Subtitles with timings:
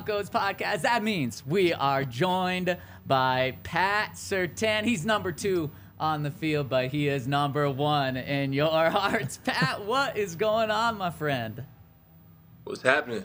[0.00, 0.80] Broncos podcast.
[0.82, 4.84] That means we are joined by Pat Surtain.
[4.84, 9.38] He's number two on the field, but he is number one in your hearts.
[9.44, 11.64] Pat, what is going on, my friend?
[12.64, 13.24] What's happening?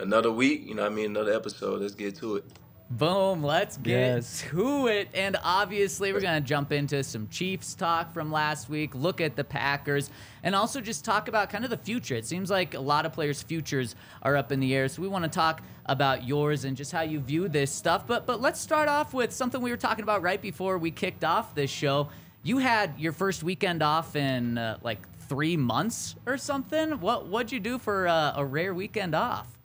[0.00, 1.06] Another week, you know I mean?
[1.06, 1.82] Another episode.
[1.82, 2.44] Let's get to it.
[2.90, 4.44] Boom, let's get Yes.
[4.48, 5.08] to it.
[5.12, 9.36] And obviously, we're going to jump into some Chiefs talk from last week, look at
[9.36, 10.08] the Packers,
[10.42, 12.14] and also just talk about kind of the future.
[12.14, 14.88] It seems like a lot of players' futures are up in the air.
[14.88, 18.06] So we want to talk about yours and just how you view this stuff.
[18.06, 21.24] But but let's start off with something we were talking about right before we kicked
[21.24, 22.08] off this show.
[22.42, 27.00] You had your first weekend off in uh, like three months or something.
[27.00, 29.58] What what'd you do for uh, a rare weekend off?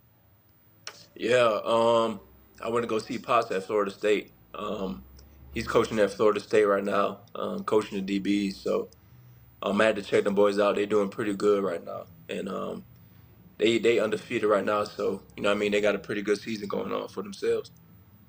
[1.15, 2.19] Yeah, um,
[2.63, 4.31] I went to go see Pops at Florida State.
[4.55, 5.03] Um,
[5.53, 8.55] he's coaching at Florida State right now, um, coaching the DBs.
[8.55, 8.89] So
[9.61, 10.75] um, I had to check them boys out.
[10.75, 12.85] They're doing pretty good right now, and um,
[13.57, 14.85] they they undefeated right now.
[14.85, 17.21] So you know, what I mean, they got a pretty good season going on for
[17.21, 17.71] themselves.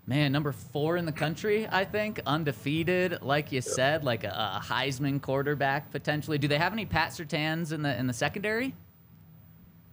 [0.06, 3.22] Man, number four in the country, I think, undefeated.
[3.22, 6.36] Like you said, like a, a Heisman quarterback potentially.
[6.36, 8.74] Do they have any Pat Surtains in the in the secondary?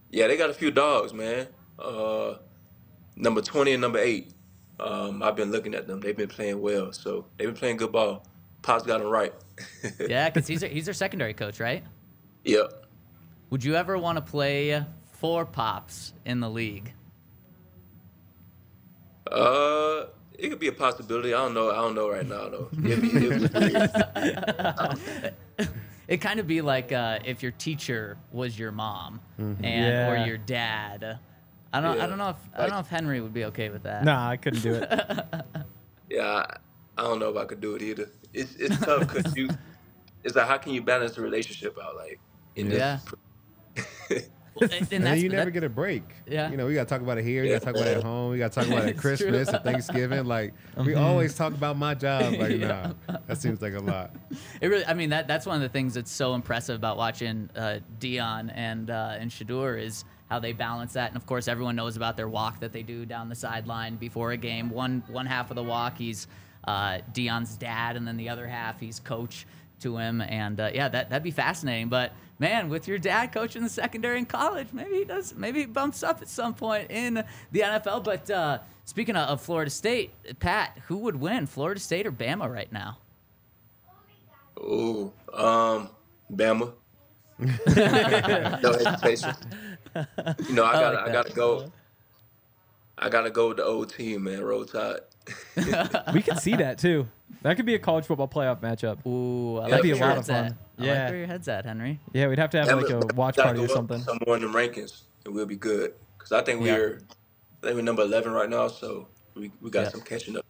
[0.10, 1.48] Yeah, they got a few dogs, man.
[1.80, 2.36] Uh,
[3.22, 4.34] number twenty and number eight.
[4.80, 6.02] Um, I've been looking at them.
[6.02, 8.26] They've been playing well, so they've been playing good ball.
[8.64, 9.34] Pops got them right.
[10.10, 11.84] Yeah, because he's their, he's their secondary coach, right?
[12.46, 12.86] Yep.
[13.52, 14.84] Would you ever want to play
[15.14, 16.94] for Pops in the league?
[19.32, 20.06] Uh,
[20.38, 21.34] it could be a possibility.
[21.34, 21.72] I don't know.
[21.72, 22.70] I don't know right now though.
[22.84, 23.76] It'd be, it'd be,
[26.08, 30.12] It kind of be like uh, if your teacher was your mom and Yeah.
[30.12, 31.20] or your dad.
[31.74, 33.84] I don't I don't know if I don't know if Henry would be okay with
[33.84, 34.04] that.
[34.04, 34.90] Nah, I couldn't do it.
[36.10, 36.58] yeah, I,
[36.98, 38.10] I don't know if I could do it either.
[38.34, 39.50] It's it's tough because you.
[40.24, 42.20] It's like how can you balance the relationship out like
[42.56, 42.78] in this?
[42.78, 43.00] Yeah.
[44.62, 46.04] And, And then you never that- get a break.
[46.28, 46.52] Yeah.
[46.52, 47.42] You know, we got to talk about it here.
[47.42, 48.32] We got to talk about it at home.
[48.32, 50.26] We got to talk about it at Christmas and Thanksgiving.
[50.26, 52.34] Like, we always talk about my job.
[52.36, 52.92] Like, nah,
[53.28, 54.14] that seems like a lot.
[54.60, 57.50] It really, I mean, that that's one of the things that's so impressive about watching
[57.56, 61.10] uh, Deion and uh, and Shedeur is how they balance that.
[61.10, 64.32] And of course, everyone knows about their walk that they do down the sideline before
[64.32, 64.70] a game.
[64.70, 66.26] One one half of the walk, he's
[66.64, 69.46] uh, Deion's dad, and then the other half, he's coach
[69.82, 70.22] to him.
[70.22, 71.90] And uh, yeah, that that'd be fascinating.
[71.90, 75.36] But man, with your dad coaching the secondary in college, maybe he does.
[75.36, 78.06] Maybe he bumps up at some point in the NFL.
[78.06, 82.50] But uh, speaking of, of Florida State, Pat, who would win, Florida State or Bama
[82.50, 83.00] right now?
[84.60, 85.90] Ooh, um,
[86.34, 86.72] Bama.
[87.42, 89.34] no hesitation.
[90.48, 91.72] You know, I gotta, like I, gotta go.
[92.98, 94.42] I gotta go with the old team, man.
[94.44, 95.00] Roll Tide.
[96.14, 97.08] we could see that too.
[97.42, 99.06] That could be a college football playoff matchup.
[99.06, 100.48] Ooh, I That'd like be where a your lot head's of at.
[100.48, 100.58] fun.
[100.78, 101.10] I like Yeah.
[101.10, 102.00] where your head's at, Henry.
[102.14, 104.02] Yeah, we'd have to have like a watch Gotta party go or up something.
[104.02, 105.94] Somewhere in the rankings, and we'll be good.
[106.18, 106.74] Cause I think Yeah.
[106.76, 107.02] we're,
[107.64, 109.90] I think we're number eleven right now, so we, we got Yeah.
[109.90, 110.46] some catching up.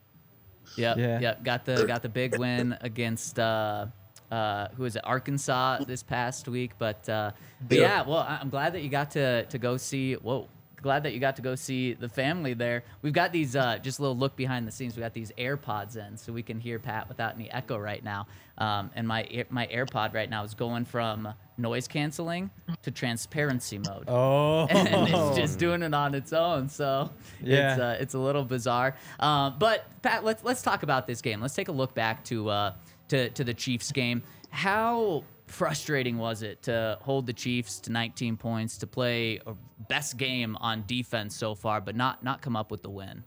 [0.76, 1.20] Yep, Yeah.
[1.20, 1.44] yep.
[1.44, 3.88] Got the got the big win against uh,
[4.32, 5.02] uh, was it?
[5.06, 6.72] Arkansas this past week.
[6.78, 7.32] But, uh,
[7.68, 7.82] but Yeah.
[7.84, 10.14] yeah, well, I- I'm glad that you got to to go see.
[10.14, 10.48] Whoa.
[10.82, 12.84] Glad that you got to go see the family there.
[13.04, 14.96] We've got these uh, just a little look behind the scenes.
[14.96, 18.26] We got these AirPods in, so we can hear Pat without any echo right now.
[18.58, 22.50] Um, and my Air- my AirPod right now is going from noise canceling
[22.82, 24.06] to transparency mode.
[24.08, 26.68] Oh, and it's just doing it on its own.
[26.68, 27.12] So
[27.44, 27.74] Yeah.
[27.74, 28.96] it's uh, it's a little bizarre.
[29.20, 31.42] Um, but Pat, let's let's talk about this game.
[31.42, 32.74] Let's take a look back to uh,
[33.12, 34.24] to to the Chiefs game.
[34.50, 39.54] How frustrating was it to hold the Chiefs to 19 points to play a
[39.90, 43.24] best game on defense so far, but not not come up with the win?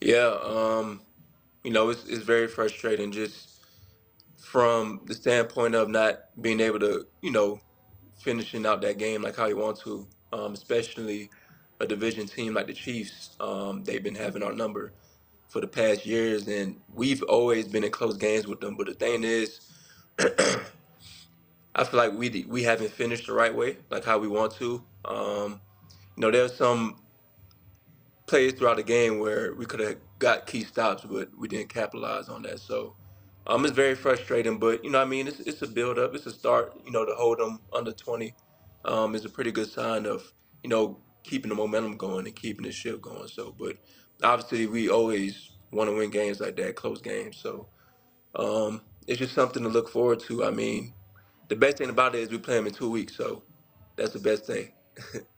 [0.00, 1.02] Yeah, um,
[1.62, 3.50] you know, it's it's very frustrating just
[4.38, 7.60] from the standpoint of not being able to, you know,
[8.18, 11.28] finishing out that game like how you want to, um, especially
[11.80, 13.36] a division team like the Chiefs.
[13.40, 14.92] Um, they've been having our number
[15.48, 18.76] for the past years, and we've always been in close games with them.
[18.76, 19.60] But the thing is,
[20.18, 24.84] I feel like we we haven't finished the right way, like how we want to.
[25.04, 25.60] Um,
[26.16, 26.96] you know, there's some
[28.26, 32.28] plays throughout the game where we could have got key stops, but we didn't capitalize
[32.28, 32.60] on that.
[32.60, 32.96] So
[33.46, 34.58] um, it's very frustrating.
[34.58, 36.74] But you know, I mean, it's it's a build up, it's a start.
[36.84, 38.34] You know, to hold them under 20
[38.84, 40.32] um, is a pretty good sign of
[40.62, 43.28] you know keeping the momentum going and keeping the ship going.
[43.28, 43.76] So, but
[44.24, 47.38] obviously we always want to win games like that, close games.
[47.38, 47.68] So
[48.36, 50.44] um, it's just something to look forward to.
[50.44, 50.94] I mean,
[51.48, 53.44] the best thing about it is we play them in two weeks, so
[53.96, 54.72] that's the best thing.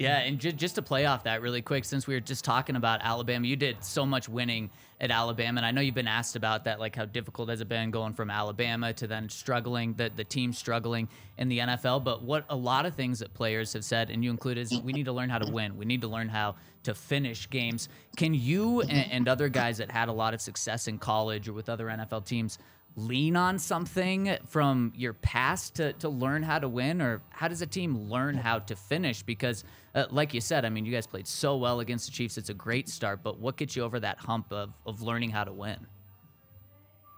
[0.00, 2.74] Yeah, and ju- just to play off that really quick, since we were just talking
[2.74, 6.36] about Alabama, you did so much winning at Alabama, and I know you've been asked
[6.36, 10.10] about that, like how difficult has it been going from Alabama to then struggling, the
[10.16, 11.06] the team struggling
[11.36, 12.02] in the NFL.
[12.02, 14.94] But what a lot of things that players have said, and you included, is we
[14.94, 15.76] need to learn how to win.
[15.76, 17.90] We need to learn how to finish games.
[18.16, 21.52] Can you and, and other guys that had a lot of success in college or
[21.52, 22.58] with other NFL teams?
[22.96, 27.62] Lean on something from your past to, to learn how to win or how does
[27.62, 29.64] a team learn how to finish because
[29.94, 32.50] uh, like you said i mean you guys played so well against the chiefs it's
[32.50, 35.52] a great start but what gets you over that hump of, of learning how to
[35.52, 35.78] win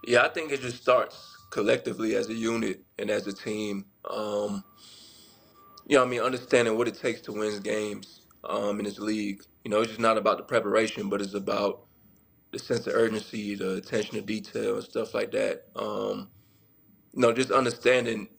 [0.07, 3.85] Yeah, I think it just starts collectively as a unit and as a team.
[4.09, 4.63] Um,
[5.87, 9.43] you know, I mean, understanding what it takes to win games um, in this league.
[9.63, 11.85] You know, it's just not about the preparation, but it's about
[12.53, 15.65] the sense of urgency, the attention to detail, and stuff like that.
[15.77, 16.29] Um,
[17.13, 18.29] you know, just understanding.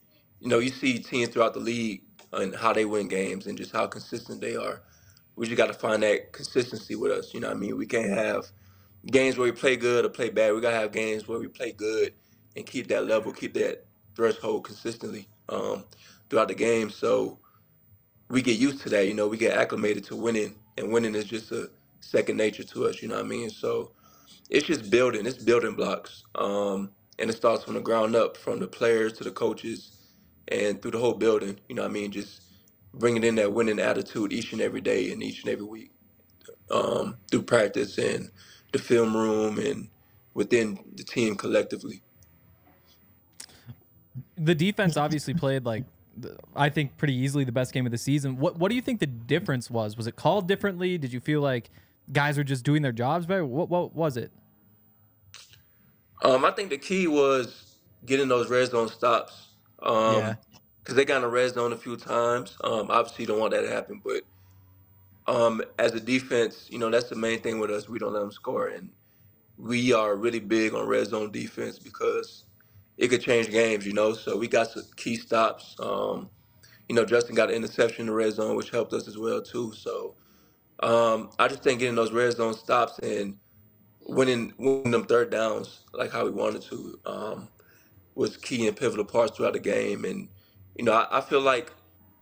[0.40, 2.02] You know, you see teams throughout the league
[2.32, 4.82] and how they win games and just how consistent they are.
[5.36, 7.34] We just got to find that consistency with us.
[7.34, 8.46] You know, I mean, we can't have
[9.10, 10.54] games where we play good or play bad.
[10.54, 12.14] We gotta have games where we play good
[12.56, 13.86] and keep that level, keep that
[14.16, 15.84] threshold consistently um,
[16.30, 16.90] throughout the game.
[16.90, 17.38] So
[18.30, 19.08] we get used to that.
[19.08, 21.70] You know, we get acclimated to winning, and winning is just a
[22.00, 23.02] second nature to us.
[23.02, 23.50] You know what I mean?
[23.50, 23.92] So
[24.50, 25.26] it's just building.
[25.26, 29.24] It's building blocks, um, and it starts from the ground up, from the players to
[29.24, 29.96] the coaches,
[30.48, 31.58] and through the whole building.
[31.68, 32.12] You know what I mean?
[32.12, 32.42] Just
[32.92, 35.90] bringing in that winning attitude each and every day and each and every week
[36.70, 38.30] um, through practice and
[38.72, 39.88] the film room and
[40.34, 42.02] within the team collectively.
[44.36, 45.84] The defense obviously played like
[46.54, 48.36] I think pretty easily the best game of the season.
[48.36, 49.96] What what do you think the difference was?
[49.96, 50.98] Was it called differently?
[50.98, 51.70] Did you feel like
[52.12, 53.44] guys were just doing their jobs better?
[53.44, 54.30] What what was it?
[56.22, 59.48] Um, I think the key was getting those red zone stops.
[59.82, 60.34] Um, Yeah.
[60.80, 62.56] because they got in the red zone a few times.
[62.62, 64.22] Um, obviously, you don't want that to happen, but
[65.26, 67.88] um, as a defense, you know that's the main thing with us.
[67.88, 68.90] We don't let them score, and
[69.56, 72.44] we are really big on red zone defense because
[72.98, 73.86] it could change games.
[73.86, 75.74] You know, so we got some key stops.
[75.80, 76.28] Um,
[76.88, 79.40] you know, Justin got an interception in the red zone, which helped us as well
[79.40, 79.72] too.
[79.74, 80.14] So
[80.82, 83.36] um, I just think getting those red zone stops and
[84.06, 87.48] winning winning them third downs like how we wanted to um,
[88.14, 90.04] was key and pivotal parts throughout the game.
[90.04, 90.28] And
[90.76, 91.72] you know, I, I feel like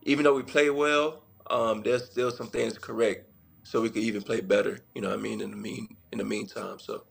[0.03, 3.27] even though we play well, um, there's still some things to correct
[3.65, 4.81] so we could even play better.
[4.95, 5.41] You know what I mean?
[5.41, 7.05] In the mean in the meantime, so.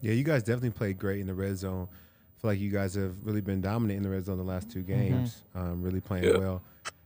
[0.00, 1.88] Yeah, you guys definitely played great in the red zone.
[1.92, 4.70] I feel like you guys have really been dominant in the red zone the last
[4.70, 5.42] two games.
[5.54, 6.38] Um, really playing Yeah.
[6.38, 6.62] well.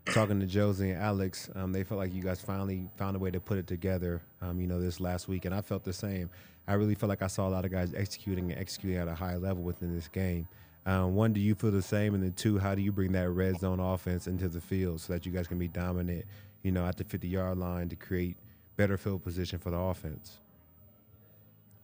[0.06, 3.30] Talking to Josey and Alex, um, they felt like you guys finally found a way
[3.30, 4.20] to put it together.
[4.42, 6.28] Um, you know, this last week, and I felt the same.
[6.68, 9.14] I really felt like I saw a lot of guys executing and executing at a
[9.14, 10.46] high level within this game.
[10.86, 12.14] Um, one, do you feel the same?
[12.14, 15.12] And then two, how do you bring that red zone offense into the field so
[15.14, 16.26] that you guys can be dominant?
[16.62, 18.36] You know, at the 50 yard line to create
[18.76, 20.38] better field position for the offense.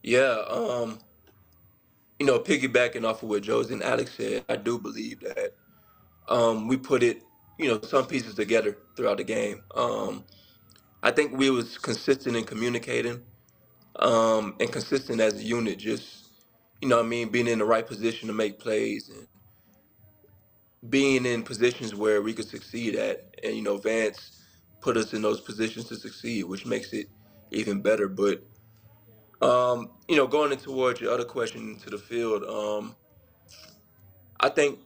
[0.03, 0.99] Yeah, um,
[2.19, 5.53] you know, piggybacking off of what Josey and Alex said, I do believe that
[6.27, 7.23] um, we put it,
[7.61, 9.63] you know, some pieces together throughout the game.
[9.75, 10.25] Um,
[11.03, 13.21] I think we was consistent in communicating
[13.97, 15.77] um, and consistent as a unit.
[15.77, 16.29] Just,
[16.81, 19.27] you know, what I mean, being in the right position to make plays and
[20.89, 23.35] being in positions where we could succeed at.
[23.43, 24.43] And you know, Vance
[24.81, 27.07] put us in those positions to succeed, which makes it
[27.51, 28.07] even better.
[28.07, 28.43] But
[29.41, 32.95] um, you know, going towards your other question to the field, um,
[34.39, 34.79] I think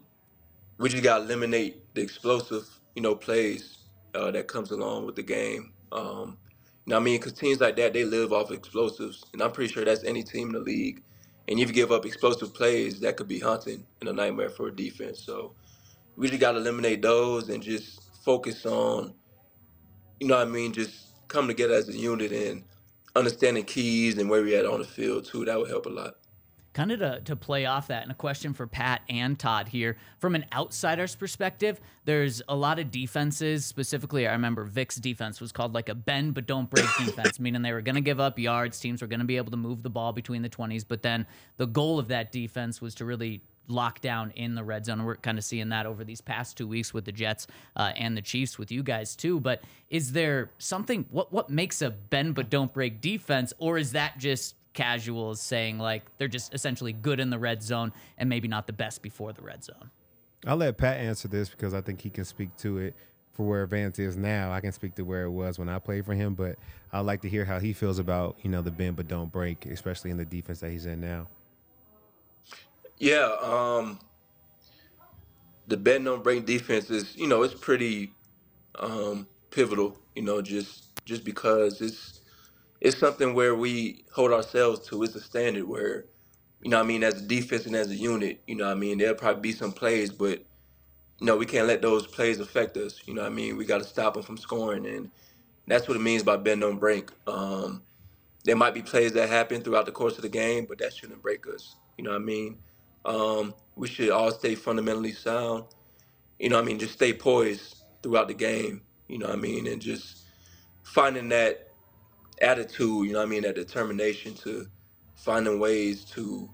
[0.80, 3.80] we just got to eliminate the explosive, you know, plays
[4.16, 5.74] uh, that comes along with the game.
[5.92, 6.38] Um,
[6.86, 9.52] you know, what I mean, because teams like that they live off explosives, and I'm
[9.52, 11.04] pretty sure that's any team in the league.
[11.48, 14.68] And if you give up explosive plays, that could be haunting and a nightmare for
[14.68, 15.22] a defense.
[15.24, 15.56] So
[16.18, 19.16] we just got to eliminate those and just focus on,
[20.20, 22.64] you know, what I mean, just come together as a unit and
[23.16, 25.46] understanding keys and where we at on the field too.
[25.46, 26.16] That would help a lot.
[26.76, 29.96] Kind of to, to play off that and a question for pat and todd here
[30.20, 35.52] from an outsider's perspective there's a lot of defenses specifically i remember vic's defense was
[35.52, 38.38] called like a bend but don't break defense meaning they were going to give up
[38.38, 41.02] yards teams were going to be able to move the ball between the 20s but
[41.02, 41.26] then
[41.58, 45.04] the goal of that defense was to really lock down in the red zone.
[45.04, 48.16] We're kind of seeing that over these past two weeks with the Jets uh, and
[48.16, 49.40] the Chiefs with you guys too.
[49.40, 53.94] But is there something what what makes a bend but don't break defense, or is
[53.94, 58.48] that just casuals saying like they're just essentially good in the red zone and maybe
[58.48, 59.90] not the best before the red zone?
[60.46, 62.94] I'll let Pat answer this because I think he can speak to it
[63.32, 64.52] for where Vance is now.
[64.52, 66.58] I can speak to where it was when I played for him, but
[66.94, 69.66] I'd like to hear how he feels about you know the bend but don't break,
[69.66, 71.28] especially in the defense that he's in now.
[72.98, 74.00] Yeah, um,
[75.68, 78.14] the bend don't break defense is you know it's pretty
[78.80, 79.98] um, pivotal.
[80.16, 82.15] You know, just just because it's
[82.82, 85.04] it's something where we hold ourselves to.
[85.04, 86.06] It's a standard where
[86.62, 88.42] you know what I mean as a defense and as a unit.
[88.48, 90.46] You know what I mean there'll probably be some plays, but
[91.22, 93.02] know we can't let those plays affect us.
[93.08, 95.12] You know what I mean we got to stop them from scoring, and
[95.68, 97.10] that's what it means by bend don't break.
[97.28, 97.84] Um,
[98.46, 101.22] there might be plays that happen throughout the course of the game, but that shouldn't
[101.22, 101.76] break us.
[101.98, 102.60] You know what I mean?
[103.06, 105.66] Um, we should all stay fundamentally sound.
[106.40, 106.80] You know what I mean?
[106.80, 108.82] Just stay poised throughout the game.
[109.08, 109.68] You know what I mean?
[109.68, 110.24] And just
[110.84, 111.65] finding that
[112.42, 114.68] attitude, you know what I mean, that determination to
[115.16, 116.50] finding ways to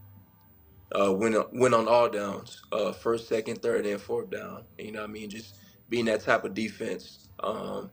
[0.99, 4.63] uh, win win on all downs, uh, first, second, third, and fourth down.
[4.77, 5.29] You know what I mean?
[5.29, 5.55] Just
[5.89, 7.27] being that type of defense.
[7.41, 7.91] Um,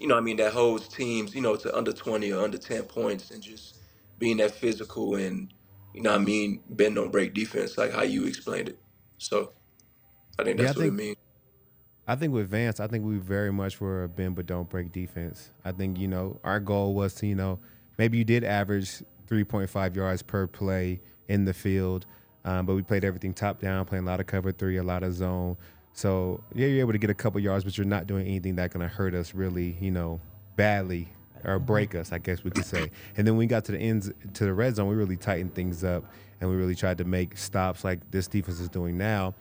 [0.00, 2.58] you know what I mean, that holds teams, you know, to under 20 or under
[2.58, 3.78] 10 points and just
[4.18, 5.52] being that physical and,
[5.94, 8.78] you know what I mean, bend don't break defense, like how you explained it.
[9.18, 9.52] So
[10.38, 11.17] I think Yeah, that's I what it think- means.
[12.08, 14.90] I think with Vance, I think we very much were a bend but don't break
[14.92, 15.50] defense.
[15.62, 17.58] I think, you know, our goal was to, you know,
[17.98, 22.06] maybe you did average 3.5 yards per play in the field,
[22.46, 25.02] um, but we played everything top down, playing a lot of cover three, a lot
[25.02, 25.58] of zone.
[25.92, 28.72] So, yeah, you're able to get a couple yards, but you're not doing anything that's
[28.72, 30.18] going to hurt us really, you know,
[30.56, 31.08] badly
[31.44, 32.90] or break us, I guess we could say.
[33.18, 35.54] And then when we got to the ends, to the red zone, we really tightened
[35.54, 36.04] things up
[36.40, 39.34] and we really tried to make stops like this defense is doing now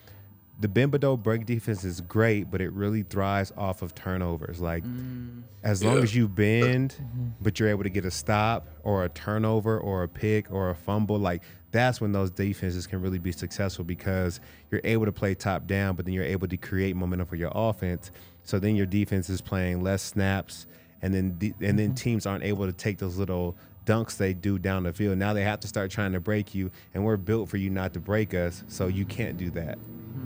[0.59, 4.59] the bend but break defense is great, but it really thrives off of turnovers.
[4.59, 5.43] Like mm.
[5.63, 6.03] as long Yeah.
[6.03, 7.27] as you bend, mm-hmm.
[7.41, 10.75] but you're able to get a stop or a turnover or a pick or a
[10.75, 14.39] fumble, like that's when those defenses can really be successful because
[14.71, 17.51] you're able to play top down, but then you're able to create momentum for your
[17.53, 18.11] offense.
[18.43, 20.65] So then your defense is playing less snaps,
[21.01, 21.95] and then de- and then mm-hmm.
[21.95, 25.17] teams aren't able to take those little dunks they do down the field.
[25.17, 27.93] Now they have to start trying to break you, and we're built for you not
[27.93, 29.77] to break us, so you can't do that.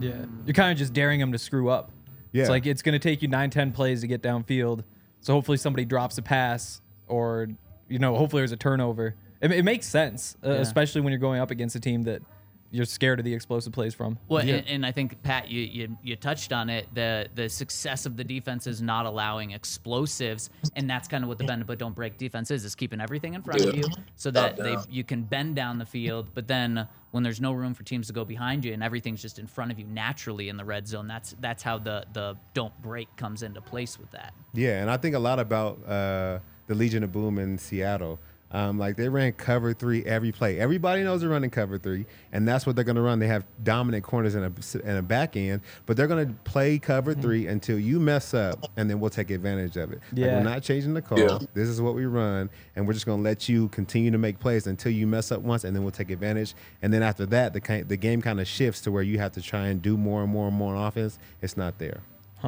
[0.02, 0.26] Yeah.
[0.46, 1.92] You're kind of just daring them to screw up.
[2.32, 2.42] Yeah.
[2.44, 4.84] It's like it's going to take you nine, 10 plays to get downfield.
[5.22, 7.48] So hopefully somebody drops a pass or,
[7.90, 9.16] you know, hopefully there's a turnover.
[9.42, 10.56] It, it makes sense, uh, Yeah.
[10.58, 12.22] especially when you're going up against a team that
[12.72, 14.18] you're scared of the explosive plays from.
[14.30, 16.88] Well, and, and I think Pat, you, you you touched on it.
[16.94, 21.38] The the success of the defense is not allowing explosives, and that's kind of what
[21.38, 23.84] the bend but don't break defense is: is keeping everything in front of you
[24.16, 26.30] so that they you can bend down the field.
[26.34, 29.38] But then when there's no room for teams to go behind you and everything's just
[29.38, 32.80] in front of you naturally in the red zone, that's that's how the the don't
[32.82, 34.34] break comes into place with that.
[34.54, 38.20] Yeah, and I think a lot about uh, the Legion of Boom in Seattle.
[38.54, 40.60] Um, like they ran cover three every play.
[40.60, 43.20] Everybody knows they're running cover three, and that's what they're going to run.
[43.20, 46.78] They have dominant corners and a and a back end, but they're going to play
[46.78, 50.02] cover three until you mess up, and then we'll take advantage of it.
[50.28, 51.20] Like, we're not changing the call.
[51.20, 51.40] Yeah.
[51.54, 54.40] This is what we run, and we're just going to let you continue to make
[54.40, 56.54] plays until you mess up once, and then we'll take advantage.
[56.82, 59.42] And then after that, the the game kind of shifts to where you have to
[59.42, 61.18] try and do more and more and more on offense.
[61.42, 62.02] It's not there.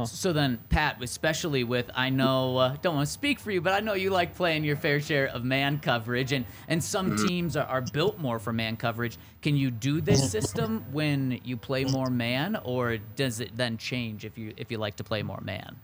[0.05, 3.73] So then, Pat, especially with I know uh, don't want to speak for you, but
[3.73, 7.55] I know you like playing your fair share of man coverage, and and some teams
[7.55, 9.17] are, are built more for man coverage.
[9.43, 14.25] Can you do this system when you play more man, or does it then change
[14.25, 15.75] if you if you like to play more man?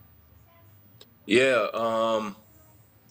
[1.27, 2.35] Yeah, um,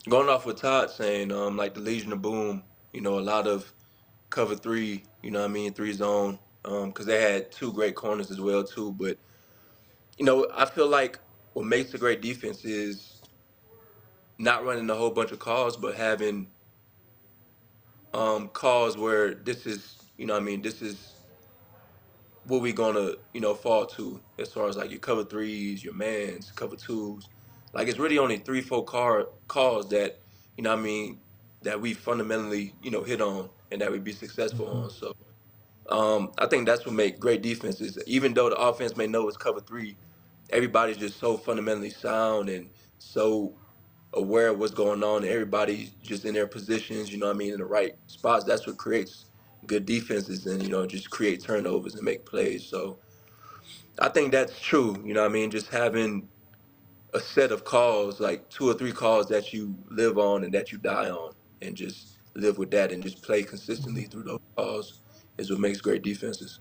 [0.08, 3.46] going off what Todd saying, um, like the Legion of Boom, you know, a lot
[3.46, 3.72] of
[4.30, 8.32] cover three, you know what I mean, three zone, because they had two great corners
[8.32, 8.92] as well too.
[8.98, 9.16] But
[10.18, 11.20] you know, I feel like
[11.54, 13.22] what makes a great defense is
[14.38, 16.48] not running a whole bunch of calls, but having
[18.14, 21.14] um, calls where this is, you know, what I mean, this is
[22.44, 25.94] what we gonna, you know, fall to as far as like your cover threes, your
[25.94, 27.28] mans, cover twos.
[27.74, 30.20] Like it's really only three, four car calls that,
[30.56, 31.20] you know, what I mean,
[31.62, 34.90] that we fundamentally, you know, hit on and that we be successful on.
[34.90, 35.12] So,
[35.90, 37.98] um, I think that's what make great defenses.
[38.06, 39.98] Even though the offense may know it's cover three,
[40.50, 43.54] everybody's just so fundamentally sound and so
[44.14, 45.22] aware of what's going on.
[45.22, 48.44] And everybody's just in their positions, you know what I mean, in the right spots.
[48.44, 49.26] That's what creates
[49.66, 52.64] good defenses and, you know, just create turnovers and make plays.
[52.64, 52.98] So
[53.98, 55.50] I think that's true, you know what I mean?
[55.50, 56.28] Just having
[57.14, 60.72] a set of calls, like two or three calls that you live on and that
[60.72, 64.10] you die on, and just live with that and just play consistently mm-hmm.
[64.10, 65.00] through those calls
[65.38, 66.60] is what makes great defenses.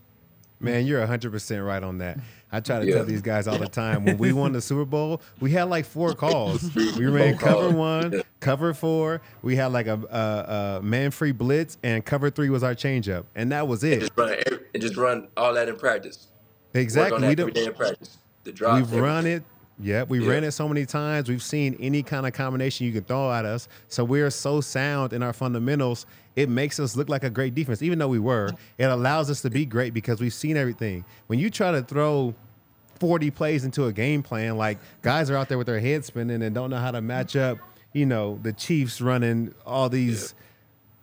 [0.60, 2.18] Man, you're 100% right on that.
[2.52, 2.96] I try to Yeah.
[2.96, 5.86] tell these guys all the time when we won the Super Bowl, we had like
[5.86, 6.74] four calls.
[6.76, 8.22] We ran cover one, Yeah.
[8.40, 9.22] cover four.
[9.44, 13.26] We had like a, a, a man free blitz, and cover three was our changeup.
[13.36, 14.00] And that was And it.
[14.00, 14.36] just run
[14.74, 16.28] and just run all that in practice.
[16.74, 17.28] Exactly.
[17.28, 18.18] We don't- every day in practice.
[18.44, 18.76] The drops.
[18.76, 19.04] We've everything.
[19.04, 19.44] run it.
[19.80, 20.32] Yeah, we Yeah.
[20.32, 21.30] ran it so many times.
[21.30, 23.68] We've seen any kind of combination you can throw at us.
[23.90, 26.06] So we're so sound in our fundamentals.
[26.36, 28.50] It makes us look like a great defense, even though we were.
[28.78, 31.06] It allows us to be great because we've seen everything.
[31.28, 32.34] When you try to throw
[33.00, 36.42] 40 plays into a game plan, like guys are out there with their heads spinning
[36.42, 37.60] and don't know how to match up.
[37.94, 40.34] You know, the Chiefs running all these.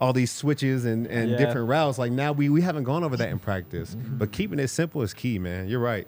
[0.01, 1.37] All these switches and, and Yeah.
[1.37, 1.99] different routes.
[1.99, 3.95] Like now we we haven't gone over that in practice.
[4.19, 5.69] But keeping it simple is key, man.
[5.69, 6.07] You're right.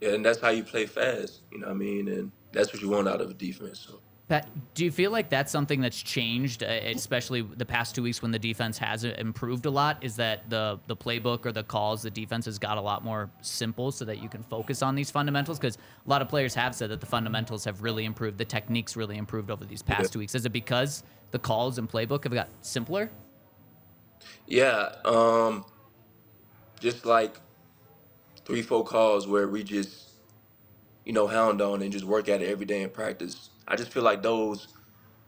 [0.00, 1.40] Yeah, and that's how you play fast.
[1.50, 2.08] You know what I mean?
[2.08, 3.80] And that's what you want out of a defense.
[3.88, 4.00] So.
[4.28, 8.22] Pat, do you feel like that's something that's changed, uh, especially the past two weeks
[8.22, 10.02] when the defense has improved a lot?
[10.02, 13.30] Is that the the playbook or the calls, the defense has got a lot more
[13.40, 15.60] simple so that you can focus on these fundamentals?
[15.60, 18.96] Because a lot of players have said that the fundamentals have really improved, the techniques
[18.96, 20.08] really improved over these past Yeah.
[20.08, 20.34] two weeks.
[20.34, 23.10] Is it because the calls and playbook have got simpler?
[24.48, 25.64] Yeah, um,
[26.80, 27.40] just like
[28.46, 30.10] three, four calls where we just,
[31.04, 33.50] you know, hound on and just work at it every day in practice.
[33.68, 34.68] I just feel like those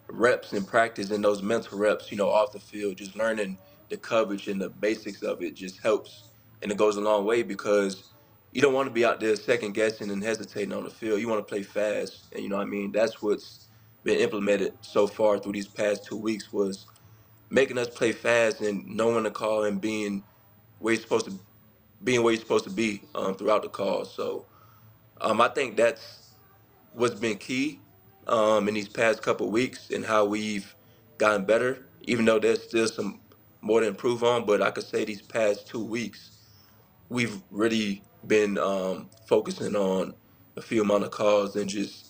[0.08, 3.58] reps in practice and those mental reps, you know, off the field, just learning
[3.90, 6.24] the coverage and the basics of it just helps,
[6.62, 8.12] and it goes a long way because
[8.52, 11.20] you don't want to be out there second guessing and hesitating on the field.
[11.20, 12.92] You want to play fast, and you know what I mean.
[12.92, 13.68] That's what's
[14.04, 16.86] been implemented so far through these past two weeks was
[17.50, 20.24] making us play fast and knowing the call and being
[20.78, 21.40] where you're supposed to
[22.04, 24.04] being where you're supposed to be um, throughout the call.
[24.04, 24.46] So
[25.20, 26.30] um, I think that's
[26.94, 27.80] what's been key
[28.26, 30.74] um, in these past couple weeks and how we've
[31.18, 31.86] gotten better.
[32.02, 33.20] Even though there's still some
[33.60, 36.30] more to improve on, but I could say these past two weeks
[37.08, 40.14] we've really been um, focusing on
[40.56, 42.08] a few amount of calls and just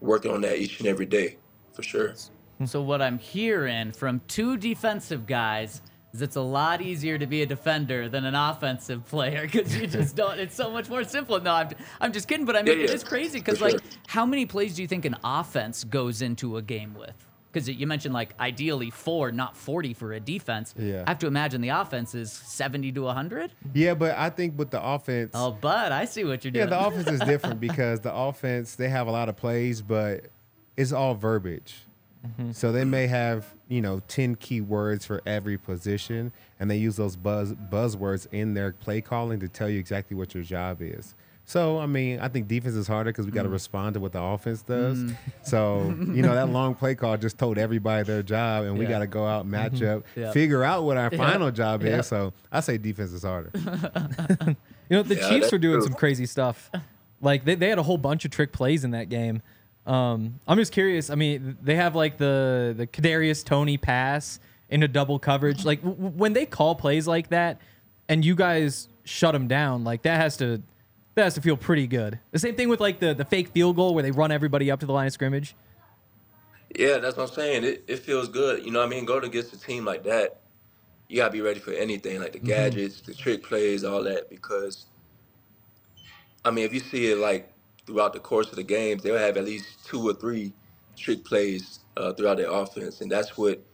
[0.00, 1.36] working on that each and every day
[1.72, 2.14] for sure.
[2.64, 5.80] So what I'm hearing from two defensive guys
[6.12, 9.86] is it's a lot easier to be a defender than an offensive player because you
[9.86, 10.38] just don't.
[10.38, 11.40] It's so much more simple.
[11.40, 11.68] No, I'm,
[12.00, 12.92] I'm just kidding, but I mean Yeah, yeah.
[12.92, 13.80] is crazy because For like sure.
[14.06, 17.14] how many plays do you think an offense goes into a game with?
[17.52, 20.74] Because you mentioned like ideally four, not 40 for a defense.
[20.78, 21.04] Yeah.
[21.06, 23.52] I have to imagine the offense is 70 to 100.
[23.74, 26.68] Yeah, but I think with the offense, Oh, but I see what you're doing.
[26.68, 30.26] yeah, the offense is different because the offense they have a lot of plays, but
[30.76, 31.74] it's all verbiage.
[32.40, 32.52] Mm-hmm.
[32.52, 36.96] So they may have you know ten key words for every position, and they use
[36.96, 41.14] those buzz buzzwords in their play calling to tell you exactly what your job is.
[41.44, 43.52] So I mean, I think defense is harder because we got to mm.
[43.52, 44.98] respond to what the offense does.
[44.98, 45.16] Mm.
[45.42, 48.90] So you know that long play call just told everybody their job, and we Yeah.
[48.90, 49.50] got to go out, mm-hmm.
[49.52, 50.30] match up, Yeah.
[50.32, 51.16] figure out what our Yeah.
[51.16, 52.00] final job Yeah.
[52.00, 52.06] is.
[52.06, 53.50] So I say defense is harder.
[54.90, 55.84] You know, the Yeah, Chiefs were doing true.
[55.84, 56.70] some crazy stuff.
[57.20, 59.42] Like they, they had a whole bunch of trick plays in that game.
[59.88, 61.08] Um, I'm just curious.
[61.08, 65.64] I mean, they have like the the Kadarius Toney pass into double coverage.
[65.64, 67.58] Like w- when they call plays like that,
[68.08, 70.62] and you guys shut them down, like that has to
[71.14, 72.20] that has to feel pretty good.
[72.32, 74.80] The same thing with like the the fake field goal where they run everybody up
[74.80, 75.56] to the line of scrimmage.
[76.76, 77.64] Yeah, that's what I'm saying.
[77.64, 78.62] It, it feels good.
[78.64, 79.06] You know what I mean?
[79.06, 80.40] Going against a team like that,
[81.08, 84.28] you got to be ready for anything, like the gadgets, the trick plays, all that.
[84.28, 84.84] Because,
[86.44, 87.50] I mean, if you see it like
[87.88, 90.54] throughout the course of the games, they'll have at least two or three
[90.96, 93.02] trick plays uh, throughout their offense.
[93.02, 93.64] And that's what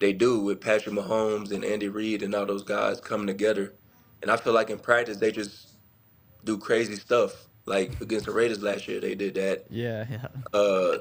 [0.00, 3.74] they do with Patrick Mahomes and Andy Reid and all those guys coming together.
[4.22, 5.70] And I feel like in practice, they just
[6.44, 7.48] do crazy stuff.
[7.66, 10.06] Like against the Raiders last year, they did that Yeah.
[10.10, 10.28] yeah.
[10.54, 10.98] uh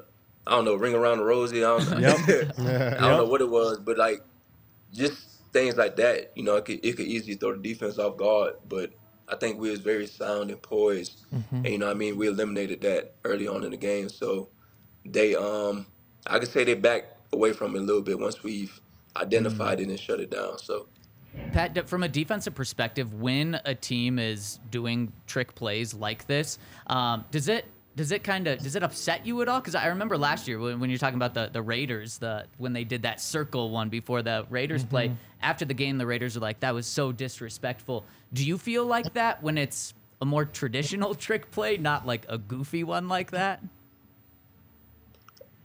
[0.48, 1.64] I don't know, ring around the rosy.
[1.64, 1.94] I don't,
[2.60, 4.24] I don't know what it was, but like
[4.94, 8.18] just things like that, you know, it could it could easily throw the defense off
[8.18, 8.56] guard.
[8.70, 8.92] But
[9.32, 12.28] I think we was very sound and poised, and you know, what I mean, we
[12.28, 14.10] eliminated that early on in the game.
[14.10, 14.50] So
[15.06, 15.86] they, um,
[16.28, 18.80] I could say they back away from it a little bit once we've
[19.16, 20.60] identified it and shut it down.
[20.60, 20.88] So.
[21.54, 27.24] Pat, from a defensive perspective, when a team is doing trick plays like this, um,
[27.32, 29.60] does it does it kind of does it upset you at all?
[29.60, 32.74] Because I remember last year when, when you're talking about the, the Raiders, the when
[32.74, 35.12] they did that circle one before the Raiders play.
[35.42, 39.14] After the game, the Raiders are like, "That was so disrespectful." Do you feel like
[39.16, 43.62] that when it's a more traditional trick play, not like a goofy one like that?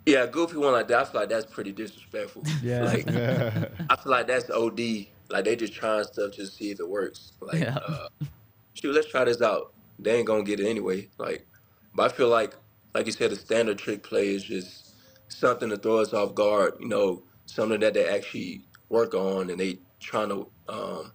[0.07, 1.01] Yeah, a goofy one like that.
[1.01, 2.43] I feel like that's pretty disrespectful.
[2.63, 2.85] Yeah.
[2.85, 3.09] like,
[3.91, 5.07] I feel like that's OD.
[5.29, 7.33] Like they just trying stuff just to see if it works.
[7.41, 7.77] Like, Yeah.
[7.77, 8.09] uh,
[8.75, 9.73] shoot, let's try this out.
[9.99, 11.09] They ain't gonna get it anyway.
[11.19, 11.47] Like,
[11.97, 12.57] but I feel like,
[12.95, 14.95] like you said, the standard trick play is just
[15.29, 16.75] something to throw us off guard.
[16.81, 21.13] You know, something that they actually work on and they trying to um,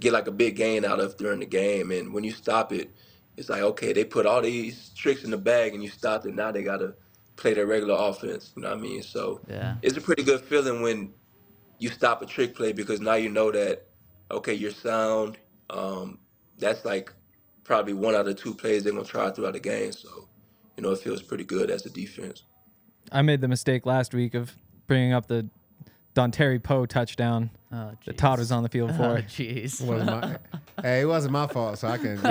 [0.00, 1.92] get like a big gain out of during the game.
[1.92, 2.92] And when you stop it,
[3.36, 6.34] it's like okay, they put all these tricks in the bag and you stopped it.
[6.34, 6.94] Now they gotta
[7.36, 8.52] play their regular offense.
[8.56, 9.02] You know what I mean?
[9.02, 9.76] So Yeah.
[9.82, 11.14] it's a pretty good feeling when
[11.78, 13.86] you stop a trick play because now you know that
[14.30, 15.38] okay, you're sound.
[15.70, 16.20] Um,
[16.58, 17.12] that's like
[17.68, 19.92] probably one out of two plays they're gonna try throughout the game.
[19.92, 20.26] So,
[20.76, 22.42] you know, it feels pretty good as a defense.
[23.12, 24.52] I made the mistake last week of
[24.86, 25.48] bringing up the
[26.16, 29.22] Dontari Poe touchdown Oh, that Todd was on the field Oh, for.
[29.22, 29.82] jeez.
[29.86, 30.38] Was my,
[30.82, 32.16] hey, it wasn't my fault, so I can.
[32.16, 32.30] You know.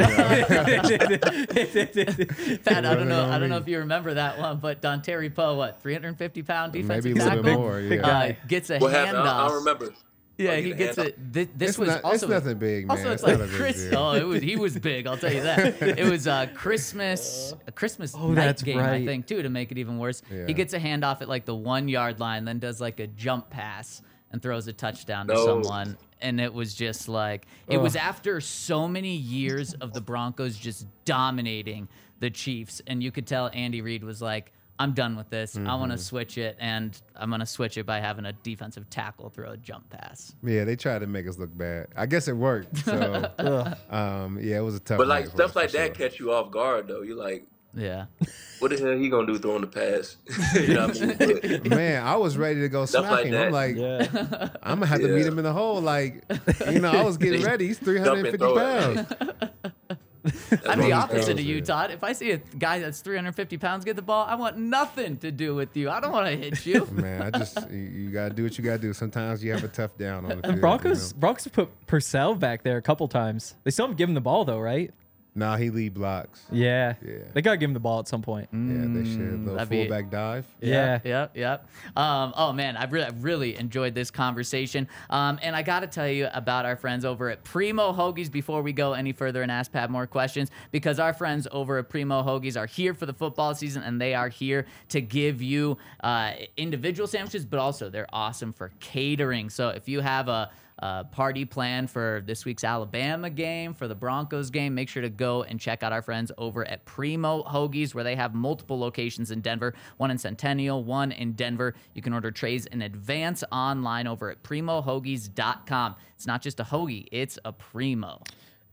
[2.66, 3.30] Pat, I don't know.
[3.30, 7.06] I don't know if you remember that one, but Dontari Poe, what, 350 pound defensive
[7.06, 7.62] Maybe a little bit tackle?
[7.62, 7.80] more.
[7.80, 8.08] Yeah.
[8.08, 9.20] Uh, gets a What happened?
[9.20, 9.94] I, I remember.
[10.38, 11.16] Yeah, he gets it.
[11.34, 12.98] This, this It's was not- also it's nothing big, man.
[12.98, 13.84] Also, it's, It's not like a big Chris.
[13.90, 13.98] deal.
[14.00, 15.08] Oh, it was he was big.
[15.08, 15.82] I'll tell you that.
[15.98, 19.72] it was uh, Christmas, a Christmas Oh, night that's game, I think, too, to make
[19.72, 20.22] it even worse.
[20.32, 20.46] Yeah.
[20.46, 23.50] He gets a handoff at like the one yard line, then does like a jump
[23.50, 25.46] pass and throws a touchdown to No.
[25.46, 25.98] someone.
[26.22, 30.86] And it was just like it was after so many years of the Broncos just
[31.06, 31.88] dominating
[32.20, 34.52] the Chiefs, and you could tell Andy Reid was like.
[34.80, 35.58] I'm done with this.
[35.58, 38.90] I want to switch it, and I'm going to switch it by having a defensive
[38.90, 40.36] tackle throw a jump pass.
[40.44, 41.88] Yeah, they tried to make us look bad.
[41.96, 42.78] I guess it worked.
[42.80, 43.32] So,
[43.90, 45.00] um, yeah, it was a tough.
[45.00, 46.10] But like stuff like that sure.
[46.10, 47.02] catch you off guard though.
[47.02, 48.06] You're like, Yeah.
[48.60, 50.18] what the hell he gonna do throwing the pass?
[50.56, 51.70] you know what I mean?
[51.70, 53.32] Man, I was ready to go Stuff smack like him.
[53.32, 53.46] that.
[53.48, 54.50] I'm like, Yeah.
[54.62, 55.82] I'm gonna have to meet him in the hole.
[55.82, 56.24] Like,
[56.70, 57.68] you know, I was getting ready.
[57.68, 59.98] He's 350 pounds.
[60.68, 61.92] I'm the opposite of you, Todd.
[61.92, 65.32] If I see a guy that's 350 pounds get the ball, I want nothing to
[65.32, 65.90] do with you.
[65.90, 66.86] I don't want to hit you.
[66.92, 68.94] Man, I just you, you gotta do what you gotta do.
[68.94, 70.46] Sometimes you have a tough down on the field.
[70.46, 71.20] And you Broncos know?
[71.20, 73.56] Broncos put Purcell back there a couple times.
[73.64, 74.92] They still haven't given him the ball though, right?
[75.38, 76.42] Nah, he lead blocks.
[76.52, 76.96] Yeah.
[77.06, 77.20] Yeah.
[77.32, 78.50] They gotta give him the ball at some point.
[78.52, 79.46] Yeah, they should.
[79.46, 80.46] Little Mm, that'd be- fullback dive.
[80.60, 81.00] Yeah.
[81.04, 81.32] Yep.
[81.38, 81.70] Yep.
[81.96, 84.88] Um, oh man, I really, I really enjoyed this conversation.
[85.12, 88.64] Um, and I got to tell you about our friends over at Primo Hoagies before
[88.64, 92.24] we go any further and ask Pat more questions, because our friends over at Primo
[92.24, 96.32] Hoagies are here for the football season and they are here to give you uh,
[96.58, 99.52] individual sandwiches, but also they're awesome for catering.
[99.52, 103.96] So if you have a uh, party plan for this week's Alabama game, for the
[103.96, 107.96] Broncos game, make sure to go and check out our friends over at Primo Hoagies,
[107.96, 111.74] where they have multiple locations in Denver, one in Centennial, one in Denver.
[111.96, 115.96] You can order trays in advance online over at primohoagies.com.
[116.16, 118.22] It's not just a hoagie, it's a primo.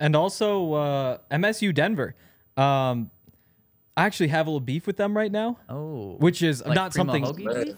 [0.01, 2.15] And also uh, MSU Denver.
[2.57, 3.11] Um,
[3.97, 6.17] I actually have a little beef with them right now, Oh.
[6.19, 7.47] which is like not primo something.
[7.47, 7.77] hoagie beef?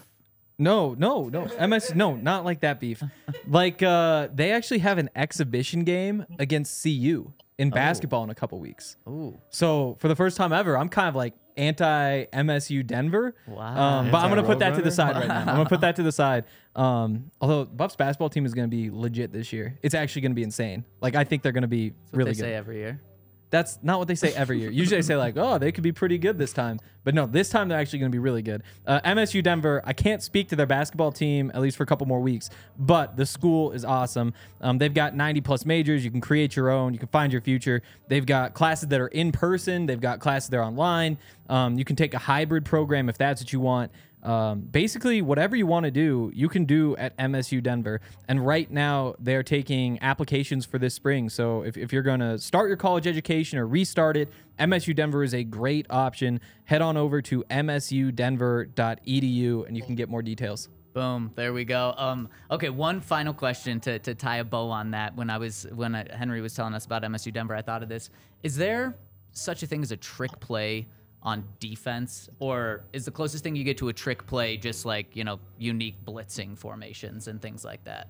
[0.59, 1.45] No, no, no.
[1.67, 3.03] MS, no, not like that beef.
[3.47, 8.59] Like uh, they actually have an exhibition game against CU in basketball in a couple
[8.59, 8.97] weeks.
[9.07, 9.39] Ooh.
[9.49, 13.35] So for the first time ever, I'm kind of like anti MSU Denver.
[13.47, 13.99] Wow.
[13.99, 14.93] Um, but I'm gonna put that to the Anti-Roadrunner?
[14.93, 15.39] side right now.
[15.39, 16.43] I'm gonna put that to the side.
[16.75, 19.77] Um, although Buffs basketball team is gonna be legit this year.
[19.81, 20.83] It's actually gonna be insane.
[21.01, 22.41] Like I think they're gonna be That's what really they good.
[22.41, 23.01] say every year.
[23.49, 24.69] That's not what they say every year.
[24.69, 26.79] Usually they say like, oh, they could be pretty good this time.
[27.03, 28.63] But no, this time they're actually going to be really good.
[28.85, 32.05] Uh, MSU Denver, I can't speak to their basketball team at least for a couple
[32.05, 34.33] more weeks, but the school is awesome.
[34.59, 36.03] Um, they've got 90 plus majors.
[36.03, 36.93] You can create your own.
[36.93, 37.81] You can find your future.
[38.09, 39.85] They've got classes that are in person.
[39.85, 41.17] They've got classes that are online.
[41.49, 43.91] Um, you can take a hybrid program if that's what you want.
[44.23, 48.01] Um, basically, whatever you want to do, you can do at MSU Denver.
[48.27, 51.29] And right now, they're taking applications for this spring.
[51.29, 55.23] So if, if you're going to start your college education or restart it, MSU Denver
[55.23, 56.41] is a great option.
[56.65, 60.67] Head on over to msudenver.edu and you can get more details.
[60.93, 61.31] Boom.
[61.35, 61.93] There we go.
[61.95, 65.15] Um, okay, one final question to, to tie a bow on that.
[65.15, 67.89] When I was when I, Henry was telling us about MSU Denver, I thought of
[67.89, 68.09] this.
[68.41, 68.97] Is there
[69.31, 70.87] such a thing as a trick play
[71.27, 75.13] on defense, or is the closest thing you get to a trick play just like
[75.13, 78.07] you know unique blitzing formations and things like that?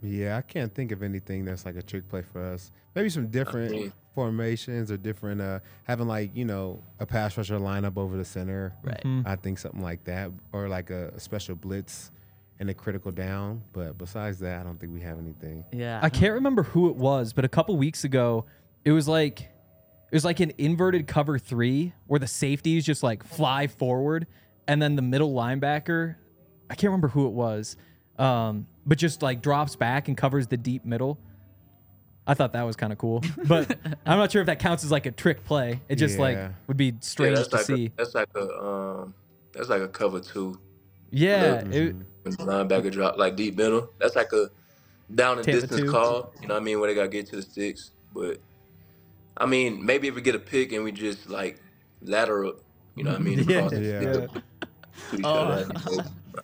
[0.00, 2.70] Yeah, I can't think of anything that's like a trick play for us.
[2.94, 7.58] Maybe some different mean- formations or different uh having like, you know, a pass rusher
[7.58, 8.74] lineup over the center.
[8.84, 9.02] Right.
[9.26, 10.30] I think something like that.
[10.52, 12.10] Or like a, a special blitz
[12.60, 13.62] and a critical down.
[13.72, 15.64] But besides that, I don't think we have anything.
[15.72, 16.00] Yeah.
[16.02, 18.44] I can't remember who it was, but a couple weeks ago,
[18.84, 19.50] it was like
[20.12, 24.26] it was like an inverted cover three where the safeties just like fly forward,
[24.68, 26.16] and then the middle linebacker,
[26.70, 27.76] I can't remember who it was,
[28.18, 31.18] um, but just like drops back and covers the deep middle.
[32.26, 34.90] I thought that was kind of cool, but I'm not sure if that counts as
[34.92, 35.80] like a trick play.
[35.88, 37.86] It just like would be strange that's to like see.
[37.86, 39.14] A, that's like a um,
[39.52, 40.60] that's like a cover two.
[41.10, 41.74] yeah, Look.
[41.74, 43.88] it- When the linebacker drop like deep middle.
[43.98, 44.50] That's like a
[45.12, 45.90] down and distance two.
[45.90, 46.32] call.
[46.40, 46.78] You know what I mean?
[46.78, 47.90] Where they gotta get to the sticks.
[48.14, 48.38] But
[49.36, 51.60] I mean, maybe if we get a pick and we just like
[52.02, 52.54] lateral,
[52.94, 53.38] you know what I mean?
[53.48, 54.00] Yeah, Across the yeah.
[54.00, 54.42] field
[55.24, 55.28] Oh.
[55.28, 55.66] other.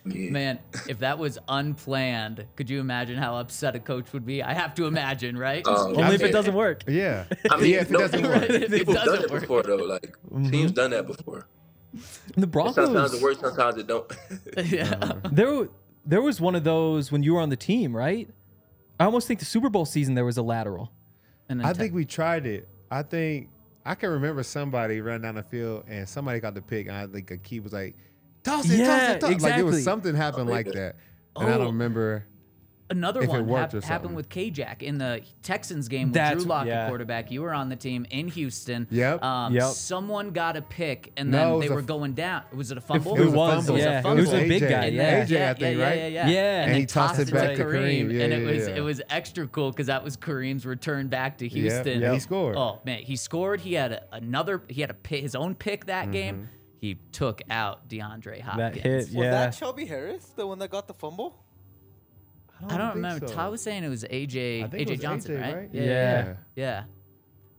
[0.05, 4.25] I mean, Man, if that was unplanned, could you imagine how upset a coach would
[4.25, 4.43] be?
[4.43, 5.65] I have to imagine, right?
[5.67, 6.83] um, only if it doesn't work.
[6.87, 7.25] Yeah.
[7.49, 8.43] I mean, yeah, if it no, doesn't work.
[8.49, 9.41] If it done doesn't it work.
[9.41, 9.75] before though.
[9.77, 10.15] Like
[10.51, 11.47] teams done that before.
[12.35, 13.21] The And sometimes it Broncos.
[13.21, 14.11] works, sometimes it don't.
[14.71, 15.13] yeah.
[15.31, 15.69] There,
[16.05, 18.29] there was one of those when you were on the team, right?
[18.99, 20.91] I almost think the Super Bowl season there was a lateral.
[21.49, 22.67] And I then think we tried it.
[22.91, 23.49] I think
[23.85, 27.07] I can remember somebody running down the field and somebody got the pick, and I
[27.07, 27.95] think a key was like,
[28.43, 30.95] "Toss it, Yeah, toss it, toss it." Like it was something happened like that,
[31.35, 31.57] and I Oh.
[31.59, 32.25] don't remember.
[32.91, 34.15] Another If one worked hap- happened something.
[34.15, 36.83] with K-Jack in the Texans game with Drew Lock yeah.
[36.85, 37.29] at quarterback.
[37.29, 38.87] You were on the team in Houston.
[38.89, 39.23] Yep.
[39.23, 39.63] Um, Yep.
[39.73, 42.43] Someone got a pick, and then it was they were f- going down.
[42.53, 43.15] Was it a fumble?
[43.15, 43.77] It was, fumble.
[43.79, 44.01] yeah.
[44.03, 44.69] a It was a big AJ.
[44.69, 44.85] guy.
[44.85, 45.03] And Yeah.
[45.03, 45.97] then, AJ, I think, yeah, right?
[45.97, 46.61] Yeah, yeah, Yeah.
[46.63, 48.11] And, And he tossed it back to Kareem.
[48.13, 48.75] Yeah, and it yeah, was yeah.
[48.75, 52.01] it was extra cool because that was Kareem's return back to Yeah, Houston.
[52.03, 52.55] and he scored.
[52.57, 53.61] Oh man, he scored.
[53.61, 54.63] He had a, another.
[54.67, 56.11] He had a pick, his own pick that Mm-hmm.
[56.11, 56.49] game.
[56.81, 58.57] He took out DeAndre Hopkins.
[58.57, 59.19] That hit, yeah.
[59.19, 61.35] Was that Shelby Harris, the one that got the fumble?
[62.67, 63.27] I don't think remember.
[63.27, 63.33] so.
[63.33, 65.55] Todd was saying it was AJ I think it AJ was Johnson, AJ, right?
[65.55, 65.69] right?
[65.71, 66.25] Yeah, Yeah.
[66.25, 66.83] yeah, yeah,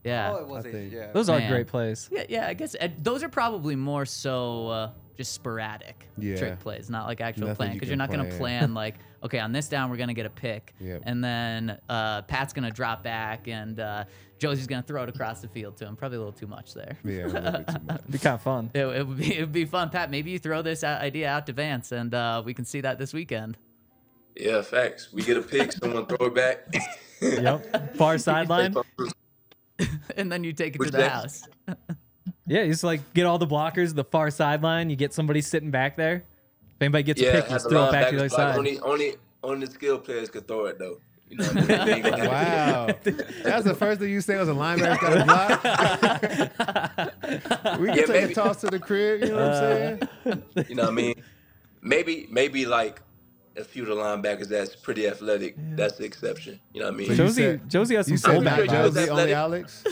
[0.03, 0.31] yeah.
[0.33, 1.11] Oh, it was I a think- yeah.
[1.11, 2.09] Those are great plays.
[2.11, 2.47] Yeah, yeah.
[2.47, 6.37] I guess uh, those are probably more so uh, just sporadic Yeah.
[6.37, 8.59] trick plays, not like actual Nothing playing, you because can you're not going to plan.
[8.59, 11.03] plan like, okay, on this down we're going to get a pick, Yep.
[11.05, 14.05] and then uh, Pat's going to drop back, and uh,
[14.39, 15.95] Josey's going to throw it across the field to him.
[15.95, 16.97] Probably a little too much there.
[17.03, 18.01] Yeah, a little bit too much.
[18.09, 18.71] Be kind of fun.
[18.75, 20.09] It, it would be it would be fun, Pat.
[20.09, 22.97] Maybe you throw this uh, idea out to Vance, and uh, we can see that
[22.97, 23.57] this weekend.
[24.35, 25.11] Yeah, facts.
[25.13, 26.67] We get a pick, someone throw it back.
[27.21, 27.95] Yep.
[27.97, 28.75] Far sideline.
[30.17, 31.43] and then you take it Which to the that- house.
[32.47, 34.89] Yeah, you just like get all the blockers, the far sideline.
[34.89, 36.15] You get somebody sitting back there.
[36.75, 38.57] If anybody gets a pick, have just throw it back to the other side.
[38.57, 40.97] Only, only, only the skilled players could throw it though.
[41.29, 41.67] You know, what I mean?
[41.85, 42.87] They ain't gonna- Wow,
[43.43, 45.25] that's the first thing you say was a linebacker got a
[47.63, 47.79] block.
[47.79, 48.31] we can Yeah, take maybe.
[48.33, 49.21] a toss to the crib.
[49.21, 50.65] You know what I'm uh, saying?
[50.67, 51.23] You know what I mean?
[51.81, 53.01] Maybe maybe like
[53.57, 55.55] a few of the linebackers that's pretty athletic.
[55.75, 56.59] That's the exception.
[56.73, 57.07] You know what I mean?
[57.07, 59.05] So Josey, said- Josey has some You said fullback Matt Josey- vibes.
[59.07, 59.33] Josey, only.
[59.33, 59.83] Alex.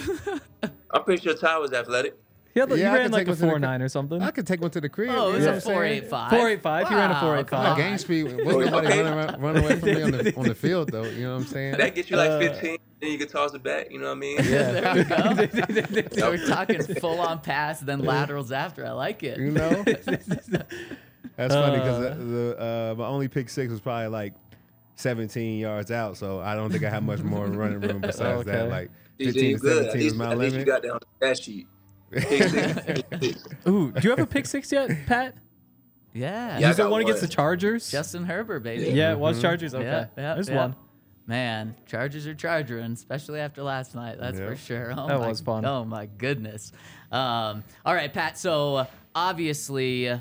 [0.92, 2.16] I'm pretty sure Ty was athletic.
[2.52, 4.22] He, had, Yeah, I ran can like take a one to four nine or something.
[4.24, 5.12] I could take one to the crib.
[5.14, 5.76] Oh, it was know a what I'm saying?
[5.76, 6.30] four eight five.
[6.32, 7.78] 485, he ran a 485.
[7.78, 9.04] My game speed wasn't nobody Okay.
[9.04, 11.04] running, around, running away from me on the on the field though.
[11.04, 11.78] You know what I'm saying?
[11.78, 13.92] That gets you like uh, 15, then you can toss it back.
[13.92, 14.38] You know what I mean?
[14.38, 16.08] there we go.
[16.18, 18.84] so we're talking full on pass, then laterals after.
[18.84, 19.38] I like it.
[19.38, 19.84] You know.
[21.36, 24.34] That's funny because the, the uh, my only pick six was probably like
[24.96, 28.70] 17 yards out, so I don't think I have much more running room besides that.
[28.70, 29.78] Like DJ, 15 to good.
[29.86, 30.68] At 17 is my at least you limit.
[30.68, 31.68] got that on the sheet.
[32.12, 33.44] Pick six, pick six.
[33.68, 35.36] Ooh, do you have a pick six yet, Pat?
[36.14, 36.58] Yeah.
[36.60, 37.28] Yeah, I Was that got one against the.
[37.28, 37.92] Chargers?
[37.92, 38.90] Justin Herbert, baby.
[38.92, 39.76] yeah, it was Chargers.
[39.76, 40.56] Okay, Yeah, yeah, there's yeah.
[40.56, 40.76] one.
[41.28, 44.18] Man, Chargers are charging, especially after last night.
[44.20, 44.92] That's for sure.
[44.98, 45.64] Oh That my, was fun.
[45.64, 46.72] Oh my goodness.
[47.12, 48.36] Um, all right, Pat.
[48.40, 50.20] So uh, obviously, uh,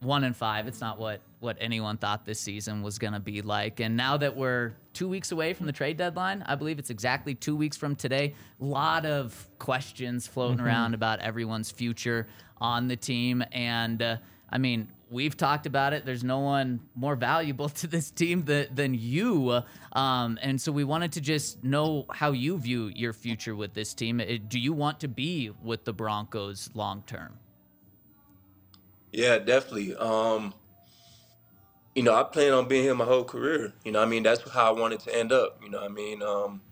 [0.00, 0.66] one and five.
[0.66, 3.80] It's not what what anyone thought this season was going to be like.
[3.80, 7.34] And now that we're two weeks away from the trade deadline, I believe it's exactly
[7.34, 8.34] two weeks from today.
[8.60, 10.66] A lot of questions floating Mm-hmm.
[10.66, 12.26] around about everyone's future
[12.60, 14.16] on the team, and uh,
[14.50, 16.04] I mean, we've talked about it.
[16.04, 19.62] There's no one more valuable to this team than, than you.
[19.92, 23.94] Um, and so we wanted to just know how you view your future with this
[23.94, 24.20] team.
[24.48, 27.38] Do you want to be with the Broncos long term?
[29.12, 29.96] Yeah, definitely.
[29.96, 30.54] Um,
[31.94, 33.74] you know, I plan on being here my whole career.
[33.84, 35.60] You know, what I mean, that's how I wanted to end up.
[35.62, 36.62] You know, what I mean, um,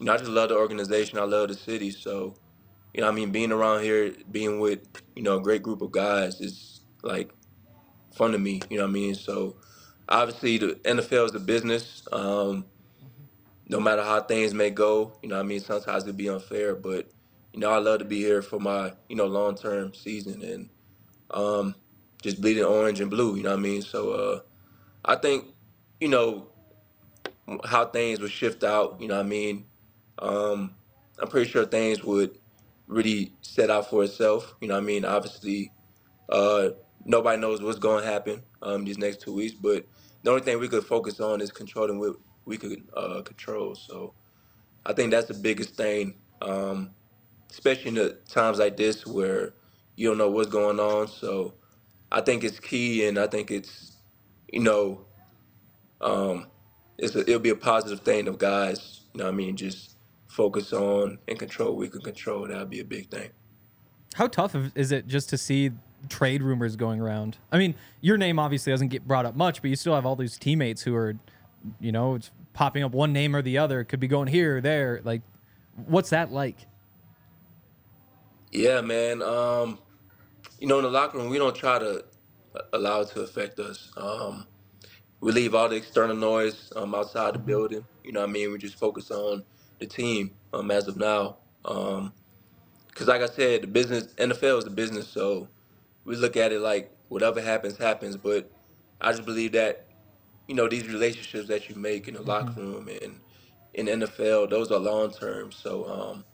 [0.00, 1.18] you know, I just love the organization.
[1.18, 1.90] I love the city.
[1.90, 2.34] So,
[2.94, 4.80] you know, what I mean, being around here, being with
[5.16, 7.32] you know a great group of guys is like
[8.14, 8.62] fun to me.
[8.70, 9.14] You know what I mean?
[9.16, 9.56] So,
[10.08, 12.06] obviously, the NFL is a business.
[12.12, 12.66] Um,
[13.68, 16.76] no matter how things may go, you know, what I mean, sometimes it be unfair,
[16.76, 17.10] but
[17.54, 20.70] you know, I love to be here for my you know long term season and
[21.32, 21.74] um,
[22.22, 23.36] just bleeding orange and blue.
[23.36, 23.82] You know what I mean?
[23.82, 24.40] So uh,
[25.04, 25.46] I think
[26.00, 26.48] you know
[27.64, 29.00] how things would shift out.
[29.00, 29.64] You know what I mean?
[30.18, 30.74] Um,
[31.18, 32.38] I'm pretty sure things would
[32.86, 34.54] really set out for itself.
[34.60, 35.04] You know what I mean?
[35.04, 35.72] Obviously,
[36.28, 36.70] uh,
[37.04, 39.86] nobody knows what's going to happen um, these next two weeks, but
[40.22, 43.74] the only thing we could focus on is controlling what we could uh, control.
[43.74, 44.14] So
[44.86, 46.90] I think that's the biggest thing, um,
[47.50, 49.54] especially in the times like this where
[49.96, 51.08] you don't know what's going on.
[51.08, 51.54] So
[52.10, 53.96] I think it's key, and I think it's,
[54.52, 55.06] you know,
[56.00, 56.46] um,
[56.98, 59.02] it's a, it'll be a positive thing of guys.
[59.12, 59.96] You know, what I mean, just
[60.28, 62.46] focus on and control what we can control.
[62.46, 63.30] That'll be a big thing.
[64.14, 65.70] How tough is it just to see
[66.08, 67.38] trade rumors going around?
[67.50, 70.16] I mean, your name obviously doesn't get brought up much, but you still have all
[70.16, 71.16] these teammates who are,
[71.80, 73.84] you know, it's popping up one name or the other.
[73.84, 75.00] Could be going here or there.
[75.04, 75.22] Like,
[75.86, 76.66] what's that like?
[78.50, 79.22] Yeah, man.
[79.22, 79.78] Um,
[80.60, 82.04] you know, in the locker room, we don't try to
[82.56, 83.92] uh, allow it to affect us.
[83.96, 84.46] Um,
[85.20, 87.84] we leave all the external noise um, outside the building.
[88.04, 88.52] You know what I mean?
[88.52, 89.44] We just focus on
[89.80, 91.38] the team um, as of now.
[91.62, 92.12] Because,
[93.08, 95.48] like I said, the business, NFL is the business, so
[96.04, 98.16] we look at it like whatever happens, happens.
[98.16, 98.50] But
[99.00, 99.86] I just believe that,
[100.48, 103.20] you know, these relationships that you make in the locker room and
[103.74, 105.52] in the NFL, those are long term.
[105.52, 106.24] So, um,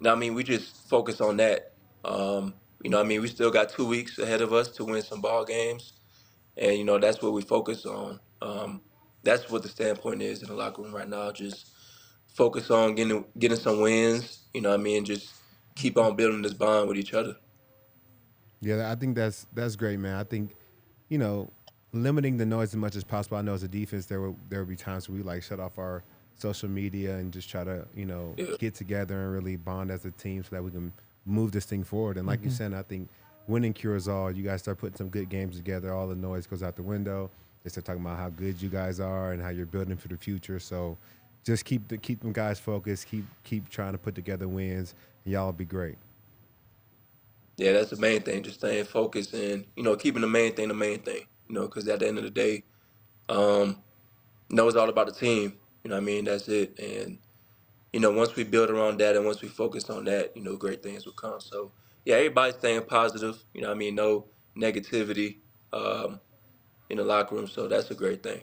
[0.00, 1.72] know, what I mean, we just focus on that.
[2.04, 4.84] Um, you know, what I mean, we still got two weeks ahead of us to
[4.84, 5.94] win some ball games,
[6.56, 8.20] and you know that's what we focus on.
[8.42, 8.82] Um,
[9.22, 11.32] that's what the standpoint is in the locker room right now.
[11.32, 11.72] Just
[12.28, 14.44] focus on getting getting some wins.
[14.54, 15.34] You know, what I mean, just
[15.74, 17.36] keep on building this bond with each other.
[18.60, 20.16] Yeah, I think that's that's great, man.
[20.16, 20.56] I think,
[21.08, 21.50] you know,
[21.92, 23.36] limiting the noise as much as possible.
[23.36, 25.60] I know as a defense, there will there will be times where we like shut
[25.60, 26.02] off our
[26.36, 28.56] social media and just try to you know Yeah.
[28.58, 30.92] get together and really bond as a team so that we can
[31.26, 32.16] move this thing forward.
[32.16, 33.08] And like you said, I think
[33.46, 34.30] winning cures all.
[34.30, 35.92] You guys start putting some good games together.
[35.92, 37.30] All the noise goes out the window.
[37.64, 40.16] They start talking about how good you guys are and how you're building for the
[40.16, 40.58] future.
[40.60, 40.96] So
[41.44, 43.08] just keep the, keep them guys focused.
[43.08, 45.96] Keep keep trying to put together wins, and y'all will be great.
[47.56, 48.42] Yeah, that's the main thing.
[48.42, 51.26] Just staying focused and you know keeping the main thing the main thing.
[51.48, 52.64] You know, because at the end of the day,
[53.28, 53.82] um,
[54.48, 55.54] you know it's all about the team.
[55.84, 56.78] You know, what I mean that's it.
[56.78, 57.18] And
[57.96, 60.54] you know once we build around that and once we focus on that, you know
[60.54, 61.40] great things will come.
[61.40, 61.72] So
[62.04, 63.42] yeah, everybody's staying positive.
[63.54, 65.38] You know, what I mean no negativity
[65.72, 66.20] um,
[66.90, 67.46] in the locker room.
[67.46, 68.42] So that's a great thing.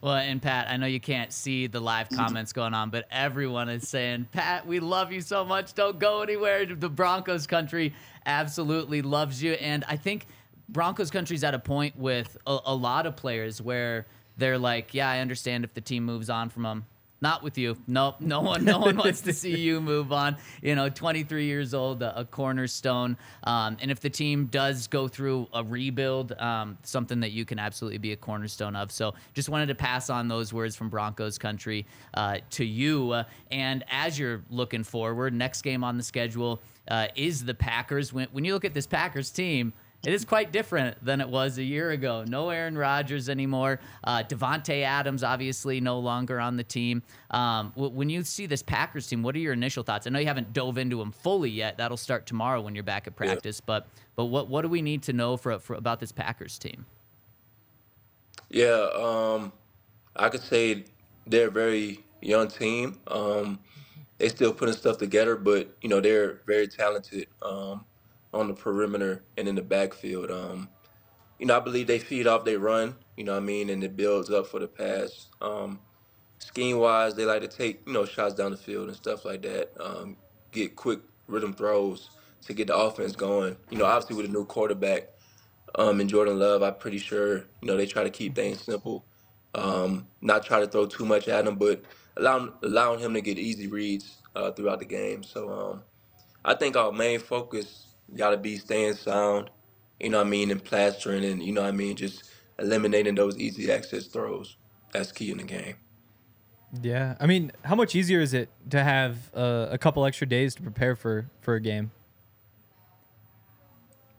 [0.00, 3.68] Well, and Pat, I know you can't see the live comments going on, but everyone
[3.68, 5.74] is saying, Pat, we love you so much.
[5.74, 6.64] Don't go anywhere.
[6.64, 7.92] The Broncos country
[8.24, 9.52] absolutely loves you.
[9.52, 10.26] And I think
[10.70, 14.06] Broncos country's at a point with a, a lot of players where
[14.38, 16.86] they're like, yeah, I understand if the team moves on from them.
[17.22, 17.76] Not with you.
[17.86, 18.16] Nope.
[18.20, 18.64] No one.
[18.64, 20.36] No one wants to see you move on.
[20.62, 23.16] You know, 23 years old, a, a cornerstone.
[23.44, 27.58] Um, and if the team does go through a rebuild, um, something that you can
[27.58, 28.90] absolutely be a cornerstone of.
[28.90, 33.10] So, just wanted to pass on those words from Broncos country uh, to you.
[33.10, 38.12] Uh, and as you're looking forward, next game on the schedule uh, is the Packers.
[38.12, 39.72] When, when you look at this Packers team.
[40.02, 42.24] It is quite different than it was a year ago.
[42.26, 43.80] No Aaron Rodgers anymore.
[44.02, 47.02] Uh, Davante Adams obviously no longer on the team.
[47.30, 50.06] Um, w- when you see this Packers team, what are your initial thoughts?
[50.06, 51.76] I know you haven't dove into them fully yet.
[51.76, 53.60] That'll start tomorrow when you're back at practice.
[53.60, 56.86] But but what what do we need to know for, for about this Packers team?
[58.48, 59.52] Yeah, um,
[60.16, 60.84] I could say
[61.26, 62.98] they're a very young team.
[63.06, 63.58] Um,
[64.16, 67.84] they still putting stuff together, but you know they're very talented um,
[68.32, 70.30] on the perimeter and in the backfield.
[70.30, 70.68] Um,
[71.38, 72.94] you know, I believe they feed off they run.
[73.16, 75.28] You know what I mean, and it builds up for the pass.
[75.40, 75.80] Um,
[76.38, 79.42] scheme wise, they like to take you know shots down the field and stuff like
[79.42, 79.70] that.
[79.80, 80.16] Um,
[80.52, 82.10] get quick rhythm throws
[82.46, 83.56] to get the offense going.
[83.70, 85.08] You know, obviously with a new quarterback
[85.76, 89.04] um, and Jordan Love, I'm pretty sure you know they try to keep things simple,
[89.54, 91.82] um, not try to throw too much at him, but
[92.16, 95.22] allowing allowing him to get easy reads uh, throughout the game.
[95.22, 95.82] So um,
[96.44, 99.50] I think our main focus got to be staying sound.
[99.98, 102.24] You know what I mean, and plastering, and you know what I mean, just
[102.58, 104.56] eliminating those easy access throws.
[104.92, 105.76] That's key in the game.
[106.82, 110.54] Yeah, I mean, how much easier is it to have uh, a couple extra days
[110.54, 111.90] to prepare for for a game?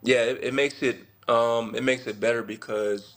[0.04, 3.16] Yeah, it, it makes it um, it makes it better because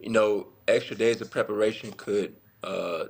[0.00, 3.04] you know extra days of preparation could uh,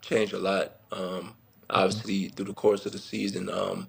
[0.00, 0.76] change a lot.
[0.92, 1.34] Um,
[1.68, 3.88] obviously, through the course of the season, um,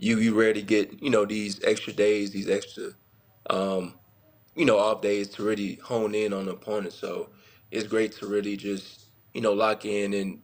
[0.00, 2.92] you you rarely get you know these extra days, these extra
[3.50, 3.94] um,
[4.56, 6.94] you know off days to really hone in on the opponent.
[6.94, 7.28] So
[7.70, 10.40] it's great to really just you know lock in and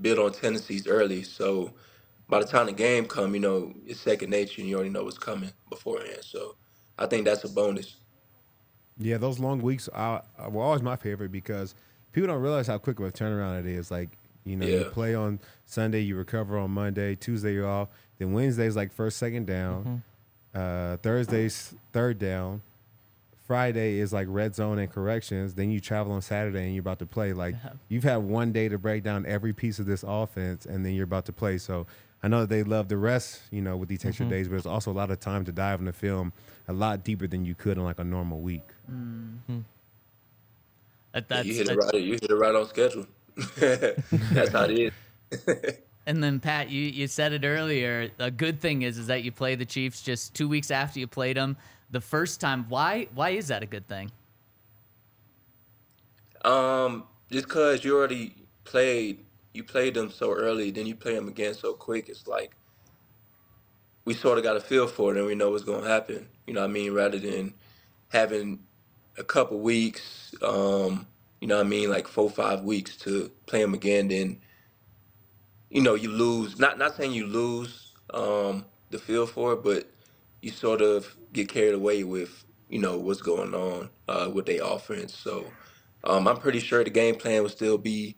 [0.00, 1.24] build on tendencies early.
[1.24, 1.72] So
[2.28, 5.02] by the time the game come, you know it's second nature, and you already know
[5.02, 6.20] what's coming beforehand.
[6.22, 6.54] So
[6.96, 7.96] I think that's a bonus.
[8.98, 11.74] Yeah, those long weeks are, were always my favorite because
[12.12, 13.90] people don't realize how quick of a turnaround it is.
[13.90, 14.10] Like,
[14.44, 18.76] you know, you play on Sunday, you recover on Monday, Tuesday you're off, then Wednesday's
[18.76, 20.02] like first, second down,
[20.54, 20.92] mm-hmm.
[20.92, 22.62] uh, Thursday's third down,
[23.46, 25.54] Friday is like red zone and corrections.
[25.54, 27.32] Then you travel on Saturday and you're about to play.
[27.32, 27.56] Like
[27.88, 31.04] you've had one day to break down every piece of this offense, and then you're
[31.04, 31.58] about to play.
[31.58, 31.86] So
[32.22, 34.34] I know that they love the rest, you know, with these extra mm-hmm.
[34.34, 36.32] days, but it's also a lot of time to dive in the film
[36.68, 38.68] a lot deeper than you could in like a normal week.
[38.88, 39.58] Mm-hmm.
[41.12, 41.94] That, Yeah, that's, you hit it right.
[41.94, 43.06] You hit it right on schedule.
[43.56, 44.92] That's how it
[45.30, 45.74] is.
[46.06, 48.10] And then Pat, you, you said it earlier.
[48.18, 51.06] A good thing is is that you play the Chiefs just two weeks after you
[51.06, 51.56] played them
[51.90, 52.66] the first time.
[52.68, 54.10] Why why is that a good thing?
[56.44, 58.34] Um, just cause you already
[58.64, 62.08] played, you played them so early, then you play them again so quick.
[62.08, 62.56] It's like
[64.04, 66.26] we sort of got a feel for it, and we know what's gonna happen.
[66.46, 66.92] You know what I mean?
[66.94, 67.54] Rather than
[68.08, 68.60] having
[69.18, 71.06] a couple weeks, um,
[71.40, 74.40] you know what I mean, like four five weeks to play them again, then
[75.70, 76.58] you know you lose.
[76.58, 79.90] Not not saying you lose um, the feel for it, but
[80.42, 84.64] you sort of get carried away with you know what's going on uh, with their
[84.64, 85.14] offense.
[85.14, 85.46] So
[86.04, 88.16] um, I'm pretty sure the game plan will still be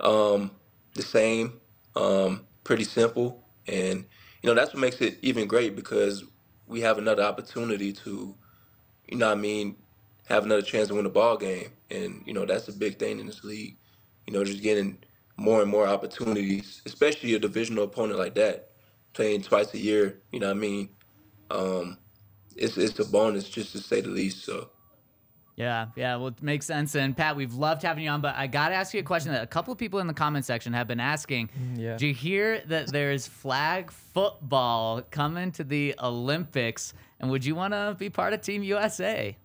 [0.00, 0.52] um,
[0.94, 1.60] the same,
[1.96, 4.06] um, pretty simple, and
[4.42, 6.24] you know that's what makes it even great because
[6.66, 8.36] we have another opportunity to,
[9.08, 9.76] you know, what I mean,
[10.28, 13.18] have another chance to win a ball game, and you know that's a big thing
[13.18, 13.76] in this league.
[14.26, 14.98] You know, just getting
[15.36, 18.70] more and more opportunities, especially a divisional opponent like that,
[19.12, 20.20] playing twice a year.
[20.30, 20.88] You know, what I mean,
[21.50, 21.98] um,
[22.56, 24.44] it's it's a bonus just to say the least.
[24.44, 24.70] So.
[25.54, 26.94] Yeah, yeah, well, it makes sense.
[26.94, 29.32] And Pat, we've loved having you on, but I got to ask you a question
[29.32, 31.50] that a couple of people in the comment section have been asking.
[31.76, 31.92] yeah.
[31.98, 36.94] Did you hear that there's flag football coming to the Olympics?
[37.20, 39.36] And would you want to be part of Team USA?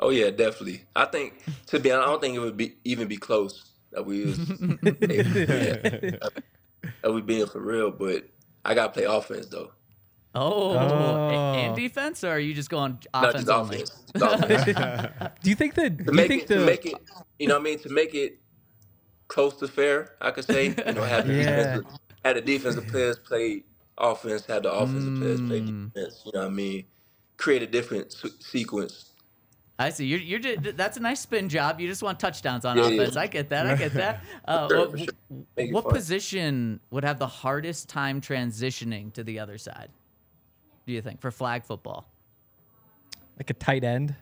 [0.00, 0.84] Oh yeah, definitely.
[0.96, 4.04] I think to be honest, I don't think it would be even be close that
[4.04, 4.46] we was yeah,
[7.02, 7.90] that we being for real.
[7.90, 8.28] But
[8.64, 9.72] I gotta play offense though,
[10.34, 11.30] Oh, Oh.
[11.54, 13.76] and defense, or are you just going not offense just only?
[13.82, 14.02] offense.
[14.16, 15.32] Just offense.
[15.42, 15.96] Do you think that?
[15.98, 16.54] to Do you make think it the?
[16.56, 16.94] to make it,
[17.38, 18.40] you know, what I mean, to make it
[19.28, 21.56] close to fair, I could say, you know, have the Yeah.
[21.76, 21.84] defensive,
[22.24, 23.62] have the defensive players play
[23.96, 25.92] offense, have the offensive players play Mm.
[25.94, 26.22] defense.
[26.26, 26.84] You know what I mean?
[27.36, 29.10] Create a different se- sequence.
[29.78, 30.06] I see.
[30.06, 31.80] You're, you're that's a nice spin job.
[31.80, 33.02] You just want touchdowns on Yeah, yeah.
[33.02, 33.16] offense.
[33.16, 33.66] I get that.
[33.66, 34.22] I get that.
[34.46, 35.66] Uh, sure, what sure.
[35.72, 39.88] What position would have the hardest time transitioning to the other side?
[40.86, 42.06] Do you think for flag football
[43.38, 44.14] like a tight end?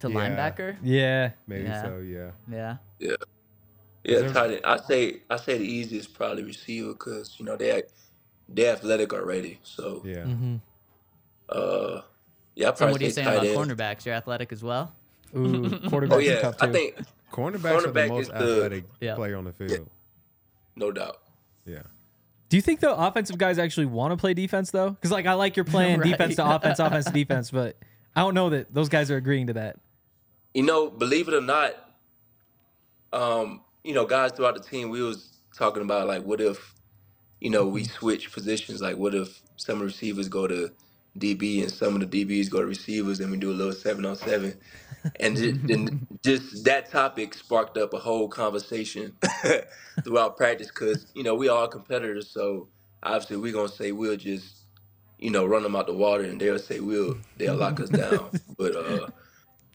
[0.00, 0.16] to Yeah.
[0.16, 0.76] linebacker?
[0.82, 1.30] Yeah.
[1.46, 1.82] Maybe Yeah.
[1.82, 1.98] so.
[1.98, 2.30] Yeah.
[2.50, 2.76] Yeah.
[2.98, 3.16] Yeah.
[4.02, 4.60] Yeah, tight end.
[4.64, 7.82] I say I say the easiest probably receiver because you know they
[8.48, 9.60] they athletic already.
[9.62, 10.24] So Yeah.
[10.24, 10.56] Mm-hmm.
[11.50, 12.00] uh,
[12.60, 13.56] yeah, I So what are you saying about end.
[13.56, 14.04] cornerbacks?
[14.04, 14.92] You're athletic as well.
[15.36, 16.96] Ooh, quarterback's Oh a yeah, tough I think
[17.32, 19.14] Cornerbacks are the most is the- athletic Yeah.
[19.14, 19.88] player on the field.
[20.76, 21.18] no doubt.
[21.64, 21.82] Yeah.
[22.48, 24.90] Do you think the offensive guys actually want to play defense though?
[24.90, 26.10] Because like I like you're playing Right.
[26.10, 27.76] defense to offense, offense to defense, but
[28.16, 29.76] I don't know that those guys are agreeing to that.
[30.54, 31.74] You know, believe it or not,
[33.12, 36.74] um, you know, guys throughout the team, we was talking about like, what if,
[37.40, 38.80] you know, we switch positions?
[38.82, 40.72] Like, what if some receivers go to
[41.18, 44.06] DB and some of the DBs go to receivers, and we do a little seven
[44.06, 44.54] on seven,
[45.20, 45.90] and ju- then
[46.24, 49.16] just that topic sparked up a whole conversation
[50.04, 52.68] throughout practice because you know we all competitors, so
[53.02, 54.56] obviously we're gonna say we'll just.
[55.18, 58.30] You know, run them out the water, and they'll say we'll they'll lock us down.
[58.58, 59.08] But uh,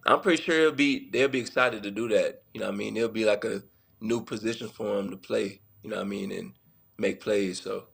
[0.05, 2.43] I'm pretty sure it'll be they'll be excited to do that.
[2.53, 2.97] You know what I mean?
[2.97, 3.63] It'll be like a
[4.01, 6.53] new position for them to play, you know what I mean, and
[6.99, 7.61] make plays.
[7.61, 7.85] So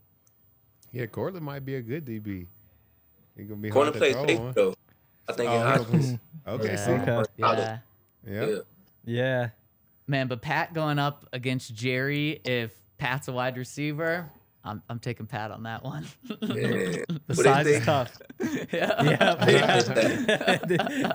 [0.92, 1.08] Yeah.
[1.08, 2.48] Courtland might be a good DB.
[3.42, 4.74] He's gonna be corner hard to plays throw safety though.
[5.28, 6.20] I think in Oh, high he school.
[6.48, 6.66] okay.
[6.68, 6.76] Yeah.
[6.76, 6.92] See.
[6.92, 7.24] Okay.
[7.38, 7.80] Yeah.
[8.28, 8.46] Yeah.
[8.46, 8.56] Yeah.
[9.04, 9.50] Yeah.
[10.08, 14.30] Man, but Pat going up against Jerry, if Pat's a wide receiver,
[14.64, 16.06] I'm, I'm taking Pat on that one.
[16.42, 16.98] Yeah.
[17.28, 18.12] The What size they is tough.
[18.72, 19.04] yeah.
[19.04, 19.46] Yeah.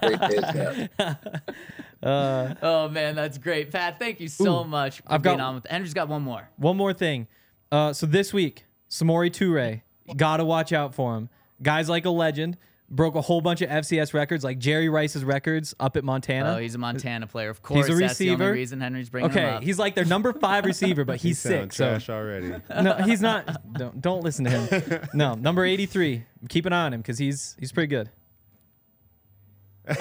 [0.01, 0.89] Great
[2.03, 3.99] uh, Oh man, that's great, Pat.
[3.99, 5.67] Thank you so Ooh, much for I've being got- on with.
[5.71, 6.49] Andrew's got one more.
[6.57, 7.27] one more thing.
[7.71, 9.83] Uh, so this week, Samori Toure,
[10.17, 11.29] gotta watch out for him.
[11.63, 12.57] Guy's like a legend.
[12.89, 16.55] Broke a whole bunch of FCS records, like Jerry Rice's records up at Montana.
[16.55, 17.89] Oh, he's a Montana player, of course.
[17.89, 19.65] He's a That's the only reason Henry's bringing him up.
[19.65, 21.73] he's like their number five receiver, but he's sound sick.
[21.73, 22.53] So trash already.
[22.83, 23.73] no, he's not.
[23.73, 25.09] Don't, don't listen to him.
[25.15, 26.23] No, number 83.
[26.49, 28.09] Keep an eye on him because he's he's pretty good.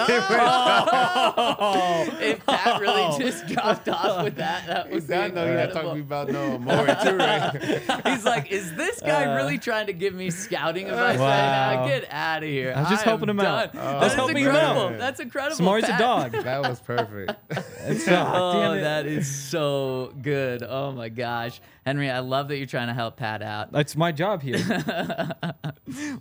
[2.20, 5.98] if Pat really just dropped off with that, that was I know you're not talking
[6.00, 6.00] incredible.
[6.00, 8.06] about no more too, right?
[8.06, 11.24] He's like, is this guy really trying to give me scouting advice right
[11.76, 11.82] Wow.
[11.82, 11.86] now?
[11.86, 12.72] Get out of here.
[12.74, 13.72] I was just am helping him out.
[13.72, 13.82] done.
[13.82, 14.80] I was That is helping him incredible.
[14.86, 14.98] out.
[14.98, 15.56] That's incredible.
[15.56, 16.32] Samori's a dog.
[16.46, 17.32] That was perfect.
[17.86, 18.82] It's, uh, Oh, damn it.
[18.82, 20.62] that is so good.
[20.62, 21.60] Oh my gosh.
[21.84, 23.70] Henry, I love that you're trying to help Pat out.
[23.72, 24.58] That's my job here.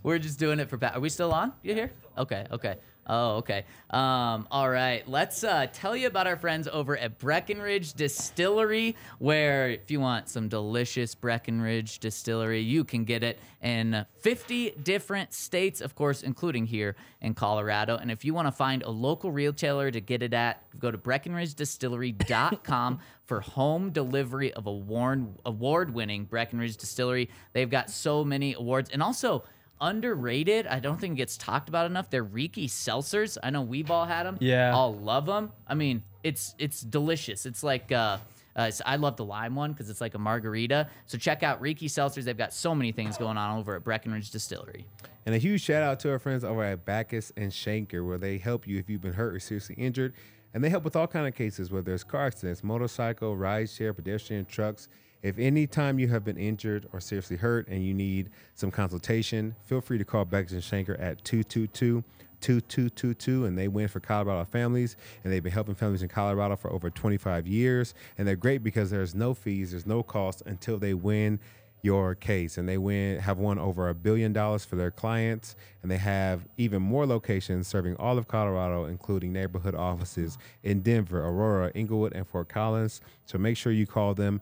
[0.04, 0.96] We're just doing it for Pat.
[0.96, 1.54] Are we still on?
[1.64, 1.92] You here?
[2.18, 2.78] Okay, okay.
[3.08, 3.66] Oh, okay.
[3.92, 5.08] Um, all right.
[5.08, 10.28] Let's uh, tell you about our friends over at Breckenridge Distillery, where if you want
[10.28, 16.66] some delicious Breckenridge Distillery, you can get it in 50 different states, of course, including
[16.66, 17.98] here in Colorado.
[17.98, 20.98] And if you want to find a local retailer to get it at, go to
[20.98, 27.30] BreckenridgeDistillery.com for home delivery of award award-winning Breckenridge Distillery.
[27.54, 29.44] They've got so many awards, and also
[29.82, 30.68] underrated.
[30.68, 32.10] I don't think it gets talked about enough.
[32.10, 33.38] They're Riki seltzers.
[33.44, 34.38] I know we've all had them.
[34.40, 34.74] Yeah.
[34.74, 35.52] all love them.
[35.68, 37.46] I mean, it's it's delicious.
[37.46, 37.92] It's like.
[37.92, 38.18] Uh,
[38.56, 40.88] uh, so I love the lime one because it's like a margarita.
[41.08, 42.24] So check out Riki Seltzers.
[42.24, 44.86] They've got so many things going on over at Breckenridge Distillery.
[45.26, 48.38] And a huge shout out to our friends over at Bachus and Schanker, where they
[48.38, 50.14] help you if you've been hurt or seriously injured.
[50.54, 54.46] And they help with all kind of cases, whether it's car accidents, motorcycle, rideshare, pedestrian,
[54.46, 54.88] trucks.
[55.26, 59.56] If any time you have been injured or seriously hurt and you need some consultation,
[59.64, 62.04] feel free to call Bachus and Schanker at 222
[62.42, 66.72] 2222 and they win for Colorado families and they've been helping families in Colorado for
[66.72, 70.94] over 25 years and they're great because there's no fees, there's no cost until they
[70.94, 71.40] win
[71.86, 72.58] your case.
[72.58, 76.46] And they win have won over a billion dollars for their clients, and they have
[76.58, 82.28] even more locations serving all of Colorado, including neighborhood offices in Denver, Aurora, Englewood, and
[82.28, 83.02] Fort Collins.
[83.26, 84.42] So make sure you call them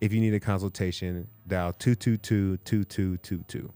[0.00, 1.28] if you need a consultation.
[1.46, 3.70] Dial 222-2222.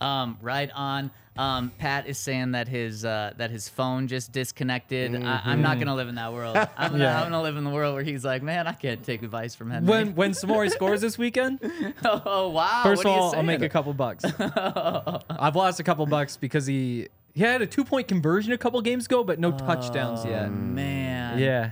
[0.00, 1.10] Um, right on.
[1.38, 5.14] Um, Pat is saying that his uh, that his phone just disconnected.
[5.24, 6.54] I, I'm not gonna live in that world.
[6.76, 7.16] I'm gonna, Yeah.
[7.18, 9.70] I'm gonna live in the world where he's like, man, I can't take advice from
[9.70, 9.86] him.
[9.86, 11.60] When when Samori scores this weekend,
[12.04, 12.80] oh wow.
[12.82, 14.24] first what of are you all, I'll make a couple bucks.
[14.38, 18.80] I've lost a couple bucks because he he had a two point conversion a couple
[18.82, 20.50] games ago, but no touchdowns Oh, yet.
[20.52, 21.38] man.
[21.38, 21.70] Yeah.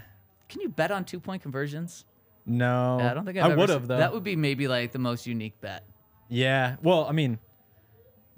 [0.48, 2.04] Can you bet on two point conversions?
[2.46, 2.98] No.
[3.00, 3.96] Yeah, I don't think I've I ever would se- have though.
[3.98, 5.84] That would be maybe like the most unique bet.
[6.28, 6.76] yeah.
[6.82, 7.38] Well, I mean,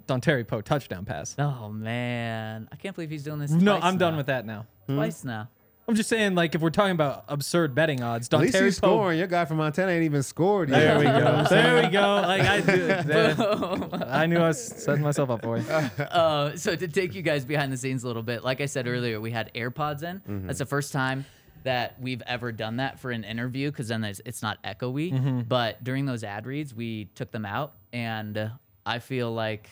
[0.07, 1.35] Dontari Poe touchdown pass.
[1.39, 3.51] Oh man, I can't believe he's doing this.
[3.51, 4.17] No, twice I'm done now.
[4.19, 4.67] with that now.
[4.89, 5.49] Twice now.
[5.89, 8.65] I'm just saying, like, if we're talking about absurd betting odds, At Don least Terry
[8.67, 8.89] he's Poe.
[8.89, 9.19] scoring.
[9.21, 10.81] Your guy from Montana ain't even scored yet.
[10.81, 11.55] There we You know what go.
[11.57, 12.15] There we go.
[12.27, 13.99] Like I do.
[14.09, 15.65] I knew I was setting myself up for it.
[16.01, 18.89] Uh, so to take you guys behind the scenes a little bit, like I said
[18.89, 20.17] earlier, we had AirPods in.
[20.21, 20.47] Mm-hmm.
[20.49, 21.25] That's the first time
[21.67, 25.13] that we've ever done that for an interview because then there's, it's not echoey.
[25.13, 25.41] Mm-hmm.
[25.43, 28.49] But during those ad reads, we took them out, and uh,
[28.85, 29.69] I feel like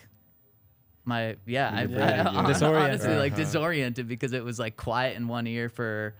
[1.04, 2.46] my yeah, I, Yeah, I, yeah.
[2.46, 2.90] Disoriented.
[3.00, 3.42] honestly like Uh-huh.
[3.42, 6.14] disoriented because it was like quiet in one ear for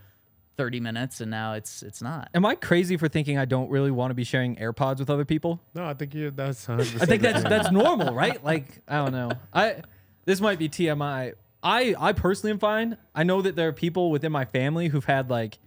[0.57, 2.29] 30 minutes, and now it's it's not.
[2.35, 5.25] Am I crazy for thinking I don't really want to be sharing AirPods with other
[5.25, 5.61] people?
[5.75, 8.43] No, I think you're that's I think that's that's normal, right?
[8.45, 9.33] Like I don't know.
[9.53, 9.83] I
[10.27, 11.33] this might be TMI.
[11.63, 12.99] I I personally am fine.
[13.15, 15.59] I know that there are people within my family who've had like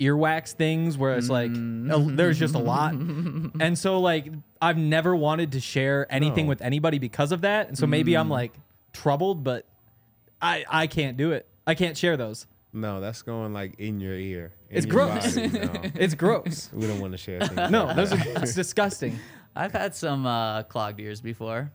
[0.00, 2.92] earwax things where it's like a- there's just a lot,
[3.60, 4.28] and so like
[4.60, 6.50] I've never wanted to share anything No.
[6.50, 8.52] with anybody because of that, and so maybe I'm like
[8.92, 9.66] troubled, but
[10.40, 11.46] I I can't do it.
[11.66, 12.46] I can't share those.
[12.72, 14.52] No, that's going like in your ear.
[14.70, 15.34] in It's your gross.
[15.34, 15.48] body.
[15.48, 15.72] No.
[15.94, 16.70] It's gross.
[16.72, 17.70] we don't want to share things.
[17.70, 18.26] No, like those that.
[18.26, 19.18] are it's disgusting.
[19.56, 21.72] I've had some uh, clogged ears before.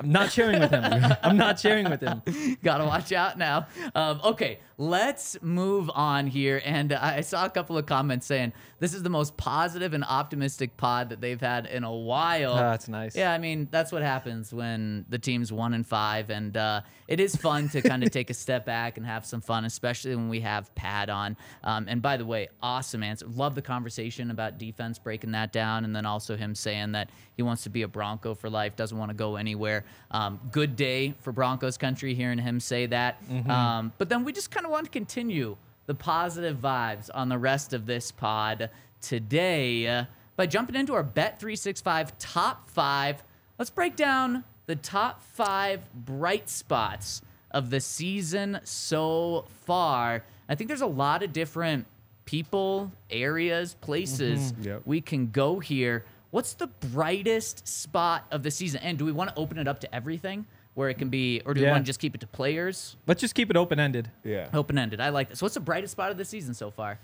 [0.00, 1.14] I'm not sharing with him.
[1.22, 2.22] I'm not sharing with him.
[2.62, 3.66] Gotta watch out now.
[3.94, 6.60] Um, okay, let's move on here.
[6.64, 10.76] And I saw a couple of comments saying this is the most positive and optimistic
[10.76, 12.52] pod that they've had in a while.
[12.52, 13.16] Ah, that's nice.
[13.16, 17.20] Yeah, I mean that's what happens when the team's one and five, and uh, it
[17.20, 20.28] is fun to kind of take a step back and have some fun, especially when
[20.28, 21.36] we have Pat on.
[21.64, 23.26] Um, and by the way, awesome answer.
[23.26, 27.42] Love the conversation about defense, breaking that down, and then also him saying that he
[27.42, 29.84] wants to be a Bronco for life, doesn't want to go anywhere.
[30.10, 33.22] Um, good day for Broncos country hearing him say that.
[33.48, 35.56] Um, but then we just kind of want to continue
[35.86, 38.70] the positive vibes on the rest of this pod
[39.00, 40.06] today
[40.36, 43.22] by jumping into our Bet365 top five.
[43.58, 50.24] Let's break down the top five bright spots of the season so far.
[50.48, 51.86] I think there's a lot of different
[52.24, 54.62] people, areas, places mm-hmm.
[54.64, 54.82] Yep.
[54.84, 56.04] we can go here.
[56.32, 58.80] What's the brightest spot of the season?
[58.82, 60.44] And do we want to open it up to everything
[60.76, 61.72] where it can be, or do we Yeah.
[61.72, 62.96] want to just keep it to players?
[63.06, 64.10] Let's just keep it open ended.
[64.22, 64.48] yeah.
[64.52, 65.00] Open ended.
[65.00, 65.40] I like this.
[65.40, 66.98] What's the brightest spot of the season so far?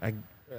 [0.00, 0.14] I,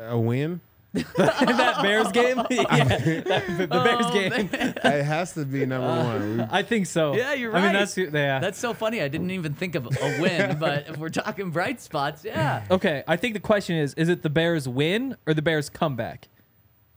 [0.07, 0.61] a win.
[0.93, 2.37] that Bears game?
[2.49, 4.49] yeah, that- the, the Bears Oh, game.
[4.53, 6.37] it has to be number uh, one.
[6.37, 7.15] We- I think so.
[7.15, 7.59] Yeah, you're right.
[7.61, 7.73] I right.
[7.73, 8.39] mean, that's yeah.
[8.39, 9.01] That's so funny.
[9.01, 12.63] I didn't even think of a win, but if we're talking bright spots, yeah.
[12.71, 13.03] okay.
[13.07, 16.27] I think the question is: Is it the Bears win or the Bears comeback?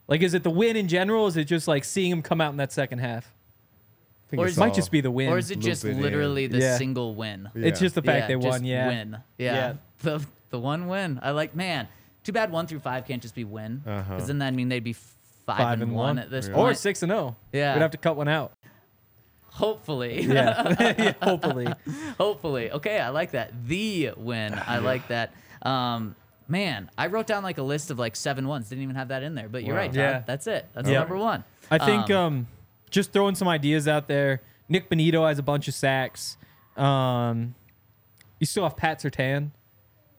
[0.08, 1.24] Like, is it the win in general?
[1.24, 3.32] Or is it just like seeing them come out in that second half?
[4.32, 5.28] I think Or it's is- Might just be the win.
[5.28, 6.78] Or is it just Loop it literally the Yeah.
[6.78, 7.50] single win?
[7.54, 7.66] Yeah.
[7.66, 8.64] It's just the fact they just won.
[8.64, 8.86] Yeah.
[8.88, 9.18] Win.
[9.36, 9.54] Yeah.
[9.54, 9.72] Yeah.
[10.02, 11.20] The the one win.
[11.22, 11.54] I like.
[11.54, 11.86] Man,
[12.24, 13.78] too bad one through five can't just be win.
[13.84, 14.24] Because Uh-huh.
[14.26, 16.18] then that mean they'd be five, Five and, and one, one.
[16.18, 16.54] at this Yeah.
[16.54, 16.70] point.
[16.70, 17.36] Or six and zero.
[17.52, 17.74] Yeah.
[17.74, 18.52] We'd have to cut one out.
[19.48, 20.22] Hopefully.
[20.22, 20.74] Yeah.
[20.98, 21.68] yeah hopefully.
[22.18, 22.70] Hopefully.
[22.72, 23.52] Okay, I like that.
[23.66, 24.54] The win.
[24.54, 25.32] I like that.
[25.62, 26.16] Um,
[26.48, 28.68] man, I wrote down like a list of like seven ones.
[28.70, 29.80] Didn't even have that in there, but you're Wow.
[29.82, 29.90] right.
[29.92, 29.96] Todd.
[29.96, 30.22] Yeah.
[30.26, 30.66] That's it.
[30.72, 31.00] That's Yeah.
[31.00, 31.44] number one.
[31.70, 32.46] I think um,
[32.92, 34.40] just throwing some ideas out there.
[34.68, 36.36] Nik Bonitto has a bunch of sacks.
[36.76, 37.54] Um,
[38.38, 39.50] you still have Pat Surtain.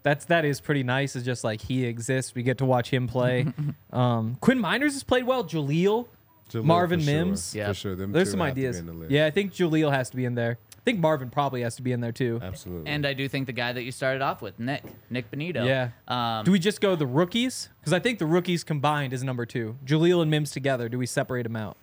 [0.01, 1.15] That's that is pretty nice.
[1.15, 2.35] It's just like he exists.
[2.35, 3.47] We get to watch him play.
[3.93, 5.45] um, Quinn Meinerz has played well.
[5.45, 6.07] Jaleel,
[6.51, 7.13] Jaleel Marvin for sure.
[7.15, 7.25] Yep.
[7.25, 7.53] Mims.
[7.53, 7.95] For sure.
[7.95, 8.79] Them There's some have to be ideas.
[8.79, 9.07] in the.
[9.07, 10.57] Yeah, I think Jaleel has to be in there.
[10.71, 12.41] I think Marvin probably has to be in there too.
[12.43, 12.91] Absolutely.
[12.91, 15.65] and I do think the guy that you started off with, Nick, Nik Bonitto.
[15.65, 15.91] Yeah.
[16.09, 17.69] Um, do we just go the rookies?
[17.79, 19.77] Because I think the rookies combined is number two.
[19.85, 20.89] Jaleel and Mims together.
[20.89, 21.77] Do we separate them out?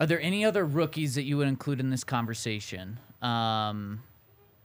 [0.00, 2.98] Are there any other rookies that you would include in this conversation?
[3.20, 4.02] Um,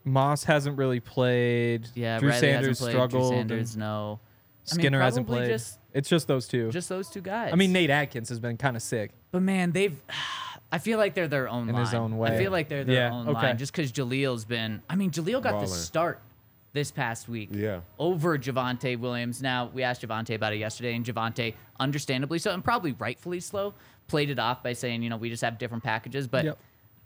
[0.06, 1.90] Moss hasn't really played.
[1.94, 2.92] yeah, Drew Riley Sanders hasn't played.
[2.94, 3.32] struggled.
[3.32, 4.20] Drew Sanders, no.
[4.72, 5.48] I mean, Skinner hasn't played.
[5.50, 6.72] Just, it's just those two.
[6.72, 7.52] just those two guys.
[7.54, 9.12] I mean, Nate Adkins has been kind of sick.
[9.32, 9.96] But man, they've.
[10.72, 11.86] I feel like they're their own In line.
[11.86, 12.32] his own way.
[12.36, 13.34] I feel like they're their Yeah, own okay.
[13.40, 14.82] line just because Jaleel's been.
[14.90, 16.20] I mean, Jaleel got the start
[16.76, 17.50] this past week.
[17.52, 17.80] Yeah.
[17.98, 19.42] Over Javonte Williams.
[19.42, 23.74] Now, we asked Javonte about it yesterday, and Javonte, understandably so, and probably rightfully slow,
[24.08, 26.28] played it off by saying, you know, we just have different packages.
[26.28, 26.60] But Yep.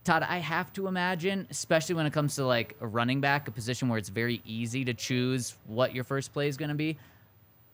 [0.03, 3.51] Todd, I have to imagine, especially when it comes to like a running back, a
[3.51, 6.97] position where it's very easy to choose what your first play is going to be.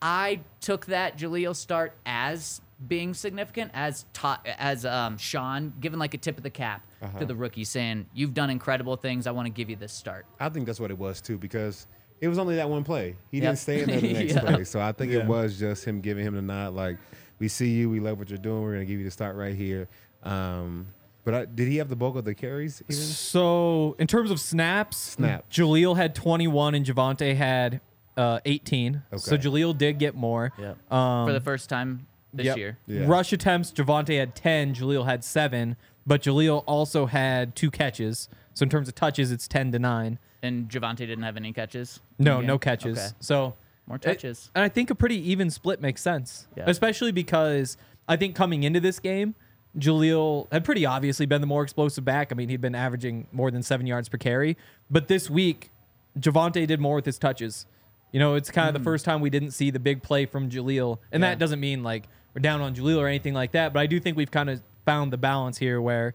[0.02, 6.14] I took that Jaleel start as being significant, as ta- as um, Sean given like
[6.14, 7.20] a tip of the cap Uh-huh.
[7.20, 9.28] to the rookie, saying, "You've done incredible things.
[9.28, 11.88] I want to give you this start." I think that's what it was too, because
[12.22, 13.16] it was only that one play.
[13.32, 13.44] He Yep.
[13.44, 14.40] didn't stay in there the next Yeah.
[14.42, 14.64] play.
[14.66, 15.20] So I think Yeah.
[15.20, 16.98] it was just him giving him the nod, like,
[17.40, 17.90] "We see you.
[17.90, 18.62] We love what you're doing.
[18.62, 19.88] We're gonna give you the start right here."
[20.24, 20.88] Um,
[21.24, 22.82] but I, did he have the bulk of the carries?
[22.90, 22.96] Even?
[23.02, 25.56] So in terms of snaps, Snaps.
[25.58, 27.80] Jaleel had 21 and Javonte had
[28.18, 29.02] uh, 18.
[29.18, 29.44] So Okay.
[29.44, 30.52] Jaleel did get more.
[30.58, 30.92] Yep.
[30.92, 32.08] Um, For the first time
[32.38, 32.58] this yep.
[32.58, 32.78] year.
[32.88, 33.06] Yeah.
[33.08, 35.76] Rush attempts, Javonte had 10, Jaleel had seven,
[36.06, 38.30] but Jaleel also had two catches.
[38.54, 40.20] So in terms of touches, it's 10 to 9.
[40.44, 42.00] And Javonte didn't have any catches.
[42.20, 42.98] No, no catches.
[42.98, 43.08] Okay.
[43.20, 43.56] So
[43.88, 44.52] More it- touches.
[44.56, 46.66] and I think a pretty even split makes sense, Yeah.
[46.68, 47.78] especially because
[48.08, 49.36] I think coming into this game,
[49.78, 52.32] Jaleel had pretty obviously been the more explosive back.
[52.32, 54.56] I mean, he'd been averaging more than seven yards per carry,
[54.90, 55.72] but this week,
[56.18, 57.66] Javonte did more with his touches.
[58.14, 58.86] You know, it's kind of the hmm.
[58.86, 61.32] first time we didn't see the big play from Jaleel, and Yeah.
[61.32, 63.74] that doesn't mean like we're down on Jaleel or anything like that.
[63.74, 66.14] But I do think we've kind of found the balance here where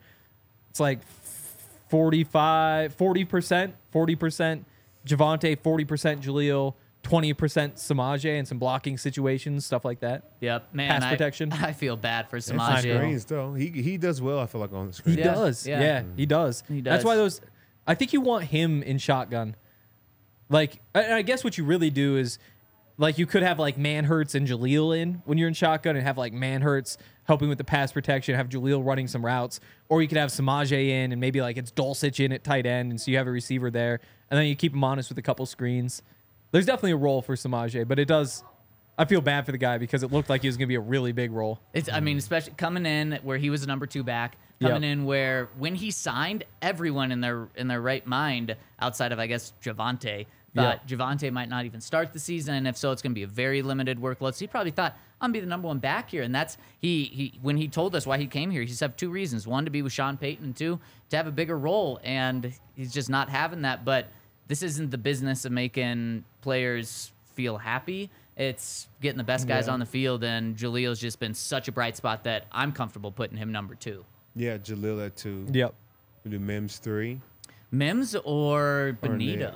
[0.69, 1.01] it's like
[1.89, 4.65] 45, 40%, 40%
[5.07, 7.35] Javonte, 40% Jaleel, 20%
[7.75, 10.33] Samaje, and some blocking situations, stuff like that.
[10.41, 10.69] Yep.
[10.75, 11.53] Man, Pass I- protection.
[11.55, 12.81] I, feel bad for And I.
[12.83, 12.95] Samaje.
[12.97, 13.55] screens though.
[13.55, 14.39] He he does well.
[14.39, 15.19] I feel like on the He screen.
[15.19, 15.67] Yeah, does.
[15.67, 15.81] yeah.
[15.81, 16.03] Yeah.
[16.17, 16.63] he does.
[16.69, 16.93] He does.
[16.93, 17.41] That's why those.
[17.87, 19.57] I think you want him in shotgun.
[20.51, 22.39] Like, I, I guess what you really do is,
[23.01, 26.19] like, you could have like Manhurts and Jaleel in when you're in shotgun, and have
[26.19, 30.19] like Manhurts helping with the pass protection, have Jaleel running some routes, or you could
[30.19, 33.17] have Samaje in, and maybe like it's Dulcich in at tight end, and so you
[33.17, 36.03] have a receiver there, and then you keep him honest with a couple screens.
[36.53, 38.45] There's definitely a role for Samaje, but it does.
[38.99, 40.75] I feel bad for the guy because it looked like he was going to be
[40.75, 41.59] a really big role.
[41.73, 44.93] It's, I mean, especially coming in where he was a number two back, coming Yep.
[44.93, 49.27] in where when he signed, everyone in their in their right mind, outside of I
[49.27, 53.13] guess Javonte, thought Javonte might not even start the season, and if so, it's going
[53.13, 54.35] to be a very limited workload.
[54.35, 57.05] So he probably thought I'm gonna be the number one back here, and that's he
[57.05, 59.71] he when he told us why he came here, he said two reasons: one to
[59.71, 60.81] be with Sean Payton, and two
[61.11, 63.85] to have a bigger role, and he's just not having that.
[63.85, 64.09] But
[64.49, 68.11] this isn't the business of making players feel happy.
[68.37, 69.75] It's getting the best guys Yeah.
[69.75, 73.37] on the field, and Jaleel's just been such a bright spot that I'm comfortable putting
[73.37, 74.05] him number two.
[74.35, 75.47] Yeah, Jaleel at two.
[75.53, 75.75] Yep.
[76.25, 77.21] We do Mims three.
[77.71, 79.39] Mims or Or Bonitto?
[79.39, 79.55] Nick.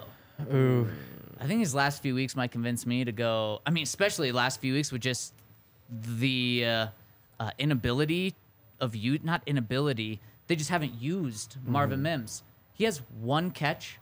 [0.53, 0.89] Ooh.
[1.41, 3.61] I think his last few weeks might convince me to go.
[3.67, 5.35] I mean, especially last few weeks with just
[5.91, 6.87] the uh,
[7.41, 8.35] uh, inability
[8.81, 12.43] of you, not inability, they just haven't used Marvin Mims.
[12.73, 13.99] He has one catch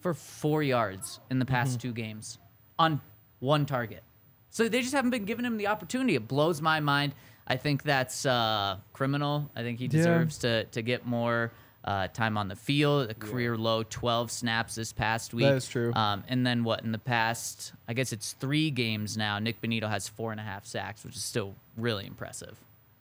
[0.00, 2.38] for four yards in the past two games
[2.78, 3.00] on
[3.40, 4.02] one target.
[4.50, 6.14] So they just haven't been giving him the opportunity.
[6.14, 7.14] It blows my mind.
[7.46, 9.50] I think that's uh, criminal.
[9.56, 11.52] I think he deserves to to get more
[11.84, 13.10] uh, time on the field.
[13.10, 15.44] A career low 12 snaps this past week.
[15.44, 15.92] That is true.
[15.94, 17.72] Um, and then what in the past?
[17.88, 19.38] I guess it's three games now.
[19.38, 22.56] Nik Bonitto has four and a half sacks, which is still really impressive.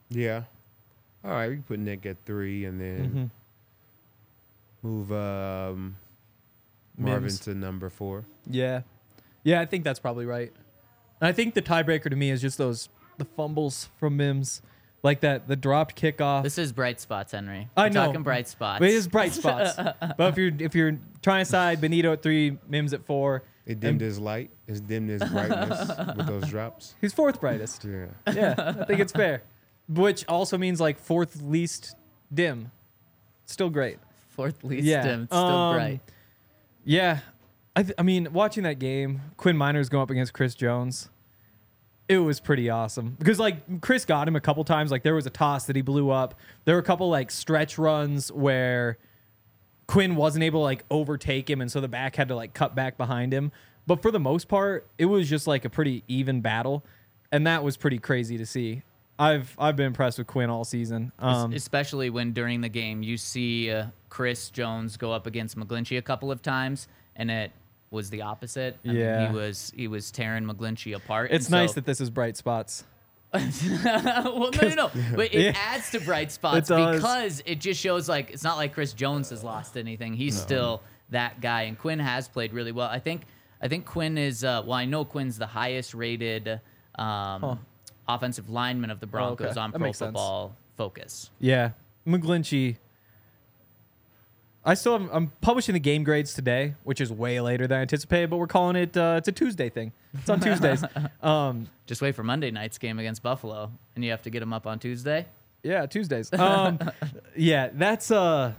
[0.10, 0.44] Yeah.
[1.24, 3.32] All right, we can put Nick at three, and then
[4.82, 5.96] move um,
[6.98, 7.40] Marvin Mims.
[7.42, 8.26] to number four.
[8.50, 8.82] Yeah.
[9.44, 10.52] Yeah, I think that's probably right.
[11.20, 14.62] And I think the tiebreaker to me is just those the fumbles from Mims.
[15.04, 16.44] Like that the dropped kickoff.
[16.44, 17.70] This is bright spots, Henry.
[17.76, 18.06] I We're know.
[18.08, 18.80] Talking bright spots.
[18.80, 19.76] But it is bright spots.
[20.18, 23.80] but if you're if you're trying to side Bonitto at three, Mims at four, It
[23.80, 24.52] dimmed his light.
[24.68, 26.96] It dimmed his brightness with those drops.
[27.02, 27.84] he's fourth brightest.
[27.84, 28.34] Yeah.
[28.34, 29.44] Yeah, I think it's fair.
[29.90, 31.96] Which also means like fourth least
[32.32, 32.72] dim.
[33.46, 33.98] Still great.
[34.30, 35.26] Fourth least Yeah, dim.
[35.26, 36.00] Still um, bright.
[36.86, 37.20] Yeah,
[37.76, 41.10] I, th- I mean, watching that game, Quinn Meinerz going up against Chris Jones,
[42.12, 44.92] it was pretty awesome because like Chris got him a couple times.
[44.92, 46.36] Like there was a toss that he blew up.
[46.66, 48.98] There were a couple like stretch runs where
[49.88, 52.76] Quinn wasn't able to like overtake him, and so the back had to like cut
[52.76, 53.54] back behind him.
[53.88, 56.84] But for the most part, it was just like a pretty even battle,
[57.32, 58.82] and that was pretty crazy to see.
[59.18, 61.14] I've I've been impressed with Quinn all season.
[61.18, 65.98] Um, especially when during the game you see uh, Chris Jones go up against McGlinchey
[65.98, 67.54] a couple of times, and it
[67.92, 68.78] was the opposite.
[68.84, 69.28] I mean, Yeah.
[69.28, 71.30] he was he was tearing McGlinchey apart.
[71.32, 72.84] it's nice so- that this is bright spots.
[73.34, 74.92] well, no, no, no.
[75.16, 75.54] But it Yeah.
[75.56, 76.96] adds to bright spots does.
[76.96, 80.14] because it just shows like it's not like Chris Jones has lost anything.
[80.14, 80.82] He's still
[81.12, 82.90] that guy, and Quinn has played really well.
[82.90, 83.22] I think.
[83.62, 84.44] I think Quinn is.
[84.44, 86.60] Uh, well, I know Quinn's the highest rated
[86.96, 87.60] um,
[88.08, 89.60] offensive lineman of the Broncos okay.
[89.60, 90.08] on That Pro makes sense.
[90.10, 91.30] Football Focus.
[91.40, 91.72] Yeah,
[92.08, 92.78] McGlinchey.
[94.64, 97.82] I still am, I'm publishing the game grades today, which is way later than I
[97.82, 99.92] anticipated, but we're calling it uh, it's a Tuesday thing.
[100.14, 100.84] It's on Tuesdays.
[101.24, 104.54] um, Just wait for Monday night's game against Buffalo, and you have to get them
[104.54, 105.26] up on Tuesday.
[105.64, 106.32] yeah, Tuesdays.
[106.34, 106.80] Um,
[107.36, 108.54] yeah, that's uh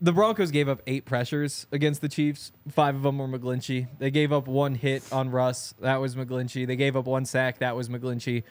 [0.00, 2.52] the Broncos gave up eight pressures against the Chiefs.
[2.68, 3.88] Five of them were McGlinchey.
[3.98, 5.74] They gave up one hit on Russ.
[5.80, 6.66] That was McGlinchey.
[6.66, 7.58] They gave up one sack.
[7.58, 8.42] That was McGlinchey.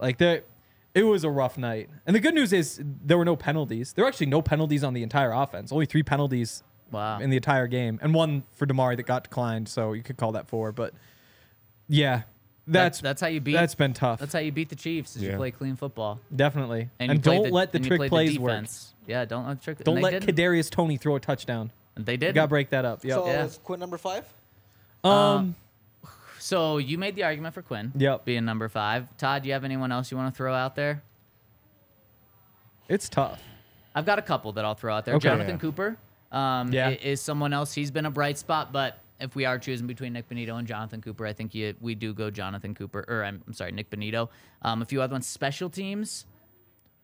[0.00, 0.44] Like that,
[0.94, 1.90] it was a rough night.
[2.06, 3.92] And the good news is there were no penalties.
[3.92, 5.72] There were actually no penalties on the entire offense.
[5.72, 7.18] Only three penalties Wow.
[7.18, 9.68] in the entire game, and one for Damari that got declined.
[9.68, 10.70] So you could call that four.
[10.70, 10.94] But
[11.88, 12.22] yeah,
[12.68, 13.54] that's that's how you beat.
[13.54, 14.20] that's been tough.
[14.20, 15.16] That's how you beat the Chiefs.
[15.16, 16.20] Is you play clean football.
[16.34, 16.90] definitely.
[17.00, 18.64] And, And, don't let the trick play plays work.
[19.06, 19.78] Yeah, don't let the trick.
[19.84, 20.36] Don't let didn't.
[20.36, 21.72] Kadarius Toney throw a touchdown.
[21.96, 22.34] And They You did.
[22.34, 23.04] got to break that up.
[23.04, 23.14] Yep.
[23.14, 23.44] So Yeah.
[23.44, 24.24] it's Quinn number five.
[25.02, 25.56] um.
[26.44, 27.90] So you made the argument for Quinn.
[27.96, 28.26] Yep.
[28.26, 29.08] Being number five.
[29.16, 31.02] Todd, do you have anyone else you want to throw out there?
[32.86, 33.42] It's tough.
[33.94, 35.14] I've got a couple that I'll throw out there.
[35.14, 35.26] Okay.
[35.26, 35.58] Jonathan Yeah.
[35.58, 35.96] Cooper
[36.32, 36.90] um, Yeah.
[36.90, 37.72] is someone else.
[37.72, 41.00] He's been a bright spot, but if we are choosing between Nik Bonitto and Jonathan
[41.00, 44.28] Cooper, I think you, we do go Jonathan Cooper, or I'm, I'm sorry, Nik Bonitto.
[44.60, 45.26] Um, a few other ones.
[45.26, 46.26] Special teams.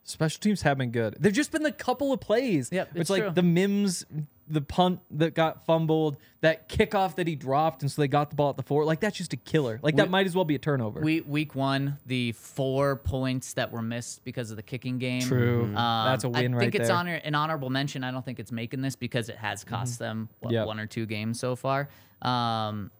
[0.04, 1.16] Special teams have been good.
[1.18, 2.68] They've just been a couple of plays.
[2.70, 4.04] Yep, it's, it's like the Mims,
[4.50, 8.36] the punt that got fumbled, that kickoff that he dropped, and so they got the
[8.36, 8.84] ball at the four.
[8.84, 9.78] Like that's just a killer.
[9.82, 11.00] Like that We- might as well be a turnover.
[11.00, 15.22] We, week one, the four points that were missed because of the kicking game.
[15.22, 15.64] True.
[15.64, 16.96] Um, That's a win I think right it's there.
[16.96, 18.02] honor, an honorable mention.
[18.04, 20.66] I don't think it's making this because it has cost them what, Yep.
[20.66, 21.88] one or two games so far.
[22.22, 22.90] Um,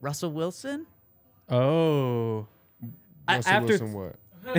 [0.00, 0.86] Russell Wilson.
[1.48, 2.46] oh.
[3.28, 4.16] A- Russell after Wilson, what?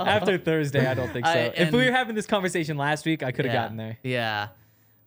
[0.00, 1.32] after Thursday, I don't think so.
[1.32, 3.76] I- if we and- were having this conversation last week, I could have yeah, gotten
[3.76, 3.98] there.
[4.02, 4.48] Yeah,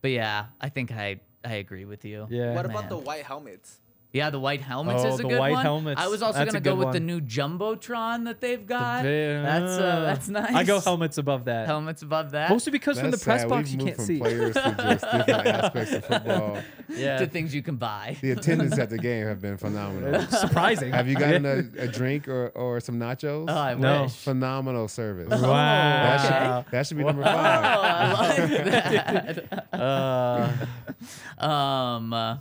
[0.02, 2.28] but yeah, I think I I agree with you.
[2.30, 2.54] Yeah.
[2.54, 3.80] What about the white helmets?
[4.18, 5.62] Yeah, the white helmets Oh, is a the good white one.
[5.64, 6.02] helmets.
[6.02, 9.04] I was also That's gonna go good with the new jumbotron that they've got.
[9.04, 9.10] Ve-
[9.44, 10.54] that's uh, uh, that's nice.
[10.56, 11.68] I go helmets above that.
[11.68, 12.50] helmets above that.
[12.50, 13.50] Mostly because from the That's press sad.
[13.50, 14.20] box We've you moved can't from see.
[14.20, 16.58] Players to just different aspects of football.
[16.90, 17.18] Yeah.
[17.20, 18.16] to things you can buy.
[18.22, 20.22] The attendance at the game have been phenomenal.
[20.30, 20.94] Surprising.
[20.94, 23.46] Have you gotten a, a drink or, or some nachos?
[23.50, 24.04] Oh, I No.
[24.04, 24.14] wish.
[24.14, 25.28] Phenomenal service.
[25.30, 26.66] Oh, That, should, Wow.
[26.72, 27.66] that should be number Oh, five.
[27.66, 29.74] I like that.
[29.74, 32.38] Uh, Um, uh,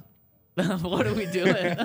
[0.82, 1.76] what are we doing?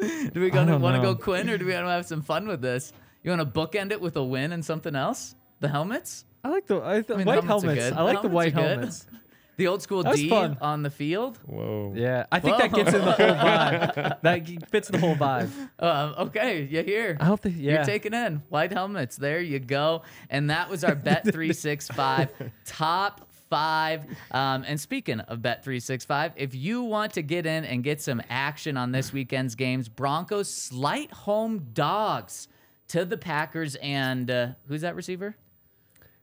[0.32, 2.48] do we gonna want to go Quinn or do we want to have some fun
[2.48, 2.92] with this?
[3.22, 5.34] You want to bookend it with a win and something else?
[5.60, 6.24] The helmets?
[6.42, 7.88] I like the I th- I mean, white helmets are helmets.
[7.90, 7.92] good.
[7.98, 9.06] I like the Helmets white helmets.
[9.58, 10.56] The old school That's D fun.
[10.62, 11.38] on the field?
[11.46, 11.92] Whoa.
[11.94, 14.20] Yeah, I think that gets in the whole vibe.
[14.22, 15.50] That fits the whole vibe.
[15.78, 17.18] Um, okay, you hear.
[17.20, 17.44] I don't.
[17.44, 17.74] Yeah.
[17.74, 19.16] You're taking in white helmets.
[19.16, 20.02] There you go.
[20.30, 22.30] And that was our Bet 365
[22.64, 24.06] top five.
[24.30, 28.22] Um, and speaking of Bet 365, if you want to get in and get some
[28.30, 32.48] action on this weekend's games, Broncos slight home dogs
[32.88, 33.74] to the Packers.
[33.76, 35.36] And uh, who's that receiver?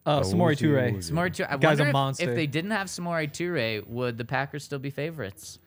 [0.08, 0.92] uh, Samori Toure.
[0.98, 1.46] Samori Toure.
[1.52, 2.30] I Guy's wonder a if- monster.
[2.32, 5.60] If, they didn't have Samori Toure, would the Packers still be favorites?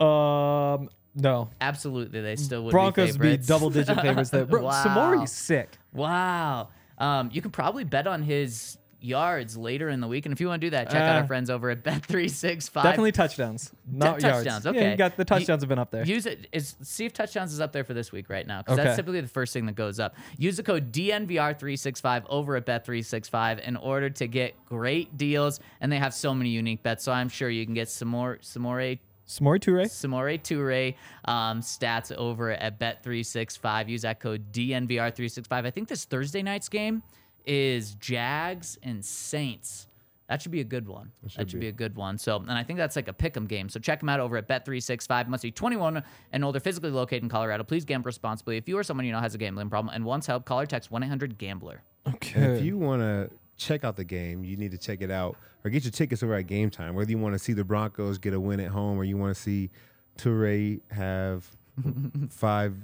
[0.00, 1.48] Um, no.
[1.60, 4.44] Absolutely, they still would Broncos be would be double digit favorites there.
[4.46, 4.82] Bro, Wow.
[4.84, 5.78] Samori's sick.
[5.92, 6.70] Wow.
[6.98, 10.26] Um, you can probably bet on his yards later in the week.
[10.26, 12.82] And if you want to do that, check out Uh, our friends over at Bet365.
[12.82, 14.44] Definitely touchdowns, not yards.
[14.44, 14.90] touchdowns, Yeah, okay.
[14.92, 16.04] you got the touchdowns have been up there.
[16.04, 16.46] Use it.
[16.52, 18.84] Is see if touchdowns is up there for this week right now because Okay.
[18.84, 20.14] that's typically the first thing that goes up.
[20.38, 25.98] Use the code DNVR365 over at Bet365 in order to get great deals, and they
[25.98, 27.04] have so many unique bets.
[27.04, 29.84] So I'm sure you can get some more, some more a Samori Toure.
[29.86, 30.94] Samori Toure
[31.24, 33.88] um, stats over at Bet365.
[33.88, 35.46] Use that code DNVR365.
[35.64, 37.02] I think this Thursday night's game
[37.46, 39.86] is Jags and Saints.
[40.28, 41.10] That should be a good one.
[41.22, 41.66] that should be.
[41.66, 41.68] be.
[41.68, 42.16] a good one.
[42.16, 43.68] So, and I think that's like a pick 'em game.
[43.68, 45.28] So check them out over at Bet365.
[45.28, 47.64] Must be 21 and older, physically located in Colorado.
[47.64, 48.56] Please gamble responsibly.
[48.56, 50.66] If you or someone you know has a gambling problem and wants help, call or
[50.66, 51.82] text 1-800-GAMBLER.
[52.08, 52.40] Okay.
[52.40, 55.36] And if you want to check out the game, you need to check it out
[55.64, 56.94] or get your tickets over at Game Time.
[56.94, 59.36] Whether you want to see the Broncos get a win at home or you want
[59.36, 59.70] to see
[60.16, 61.46] Toure have
[62.30, 62.74] five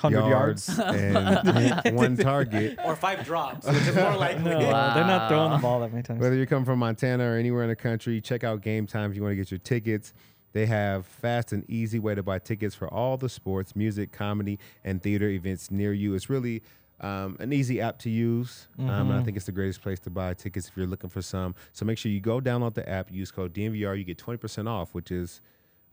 [0.00, 0.68] 100 yards.
[0.78, 2.78] and one target.
[2.84, 4.44] Or five drops, which is more likely.
[4.44, 6.20] No, they're not throwing the ball that many times.
[6.20, 9.16] Whether you're coming from Montana or anywhere in the country, check out Game Time if
[9.16, 10.12] you want to get your tickets.
[10.52, 14.58] They have fast and easy way to buy tickets for all the sports, music, comedy,
[14.84, 16.14] and theater events near you.
[16.14, 16.62] It's really
[17.00, 20.10] um, an easy app to use, um, and I think it's the greatest place to
[20.10, 21.54] buy tickets if you're looking for some.
[21.72, 24.94] So make sure you go download the app, use code DNVR, you get 20% off,
[24.94, 25.40] which is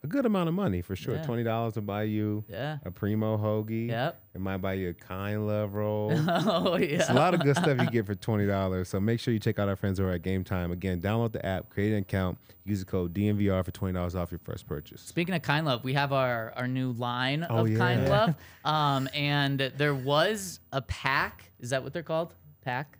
[0.03, 1.15] a good amount of money for sure.
[1.15, 1.25] Yeah.
[1.25, 2.77] $20 will buy you Yeah.
[2.85, 3.89] a Primo hoagie.
[3.89, 4.21] Yep.
[4.35, 6.11] It might buy you a Kind Love roll.
[6.29, 6.99] Oh, yeah.
[6.99, 8.89] It's a lot of good stuff you get for twenty dollars.
[8.89, 10.71] So make sure you check out our friends over at Game Time.
[10.71, 14.31] Again, download the app, create an account, use the code DNVR for twenty dollars off
[14.31, 15.01] your first purchase.
[15.01, 18.07] Speaking of Kind Love, we have our, our new line Oh, of Kind.
[18.07, 18.35] Love.
[18.63, 21.51] Um, and there was a pack.
[21.59, 22.35] Is that what they're called?
[22.61, 22.98] Pack?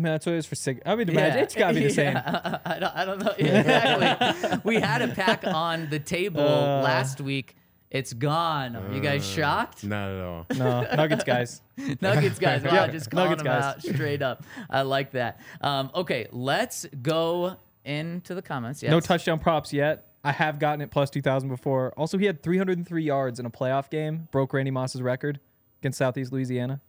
[0.00, 0.80] I mean, that's what it is for sig.
[0.86, 2.14] I mean, imagine it's gotta be the same.
[2.14, 3.34] Yeah, I, don't, I don't know.
[3.38, 4.60] Yeah, exactly.
[4.64, 6.80] we had a pack on the table Uh.
[6.82, 7.54] last week.
[7.90, 8.76] It's gone.
[8.76, 9.84] Are you guys shocked?
[9.84, 10.46] Not at all.
[10.56, 11.60] No, Nuggets guys.
[12.00, 12.62] Nuggets guys.
[12.62, 13.64] Wow, Yeah, just calling Nuggets them guys.
[13.64, 14.44] out straight up.
[14.70, 15.40] I like that.
[15.60, 18.80] Um, okay, let's go into the comments.
[18.82, 18.90] Yes.
[18.90, 20.06] No touchdown props yet.
[20.22, 21.92] I have gotten it plus 2,000 before.
[21.96, 25.40] Also, he had 303 yards in a playoff game, broke Randy Moss's record
[25.80, 26.80] against Southeast Louisiana.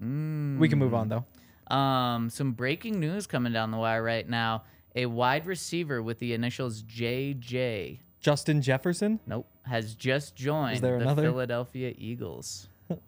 [0.00, 1.24] We can move on, though.
[1.70, 4.64] Um, some breaking news coming down the wire right now.
[4.96, 9.20] A wide receiver with the initials JJ, Justin Jefferson.
[9.26, 11.22] nope, has just joined there the another?
[11.22, 12.68] Philadelphia Eagles.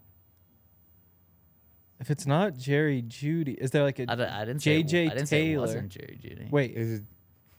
[1.99, 5.11] If it's not Jerry Jeudy, is there like a I, don't- I didn't say JJ
[5.11, 5.61] I didn't say it Taylor?
[5.61, 6.49] wasn't Jerry Jeudy.
[6.49, 7.03] Wait, Is it,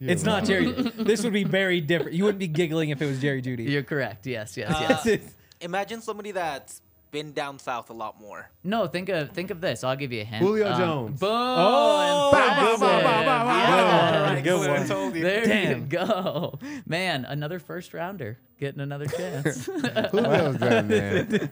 [0.01, 0.69] it's not Jerry.
[0.97, 2.13] this would be very different.
[2.13, 3.69] You wouldn't be giggling if it was Jerry Jeudy.
[3.69, 4.25] You're correct.
[4.27, 5.21] Yes, yes, Uh, yes.
[5.61, 6.81] Imagine somebody that's
[7.13, 8.49] been down south a lot more.
[8.65, 9.83] No, think of think of this.
[9.85, 10.43] I'll give you a hint.
[10.43, 11.19] Julio Um, Jones.
[11.21, 11.29] Boom.
[11.31, 12.79] Oh, impressive.
[12.79, 12.99] good one.
[12.99, 14.41] Yeah.
[14.41, 14.65] Good one.
[14.65, 14.87] Good one.
[14.87, 15.21] told you.
[15.23, 15.87] There you Damn.
[15.87, 16.59] go.
[16.85, 19.65] Man, another first rounder getting another chance.
[20.11, 21.49] Julio's done, man.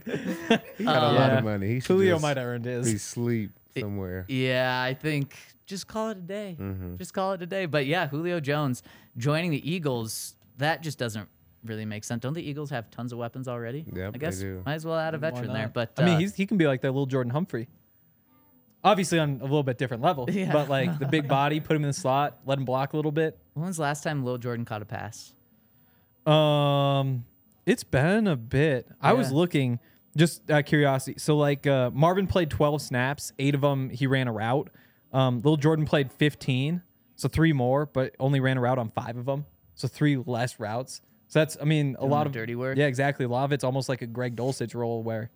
[0.78, 1.38] He got a lot Yeah.
[1.38, 1.68] of money.
[1.68, 3.02] He should Julio just might have earned be his.
[3.04, 4.26] sleep somewhere.
[4.28, 5.36] yeah, I think
[5.66, 6.58] just call it a day.
[6.60, 6.98] Mm-hmm.
[6.98, 7.66] Just call it a day.
[7.68, 8.84] But yeah, Julio Jones
[9.16, 11.30] joining the Eagles, that just doesn't
[11.64, 12.22] really make sense.
[12.22, 13.86] Don't the Eagles have tons of weapons already?
[13.94, 14.62] Yeah, I they guess do.
[14.66, 15.64] might as well add a veteran there.
[15.64, 15.74] not?
[15.74, 17.68] But I mean, uh, he's, he can be like that little Jordan Humphrey.
[18.84, 20.52] Obviously on a little bit different level, Yeah.
[20.52, 23.12] but like the big body, put him in the slot, let him block a little
[23.12, 23.38] bit.
[23.54, 25.34] when was the last time Lil Jordan caught a pass?
[26.26, 27.26] Um,
[27.66, 28.88] it's been a bit.
[29.02, 29.38] I was Yeah.
[29.38, 29.80] looking
[30.18, 31.20] just out of curiosity.
[31.20, 34.70] So like uh, Marvin played 12 snaps, eight of them he ran a route.
[35.14, 36.82] Um, Little Jordan played 15,
[37.16, 39.46] so three more, but only ran a route on five of them,
[39.76, 41.02] so three less routes.
[41.32, 42.78] So that's, I mean, a Doing lot the of dirty work.
[42.78, 43.24] Yeah, exactly.
[43.24, 45.30] A lot of it's almost like a Greg Dulcich role where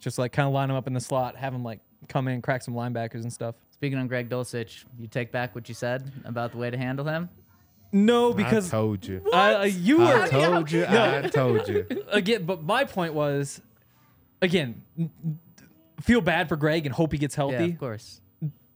[0.00, 1.78] just like kind of line him up in the slot, have him like
[2.08, 3.54] come in, crack some linebackers and stuff.
[3.70, 7.04] Speaking on Greg Dulcich, you take back what you said about the way to handle
[7.04, 7.28] him.
[7.92, 9.22] No, because I told you.
[9.32, 10.84] I, uh, you were I told you.
[10.88, 11.86] I told you.
[12.08, 13.60] again, but my point was,
[14.42, 15.38] again, n- n-
[16.00, 17.52] feel bad for Greg and hope he gets healthy.
[17.54, 17.72] Yeah, healthy.
[17.74, 18.20] of course.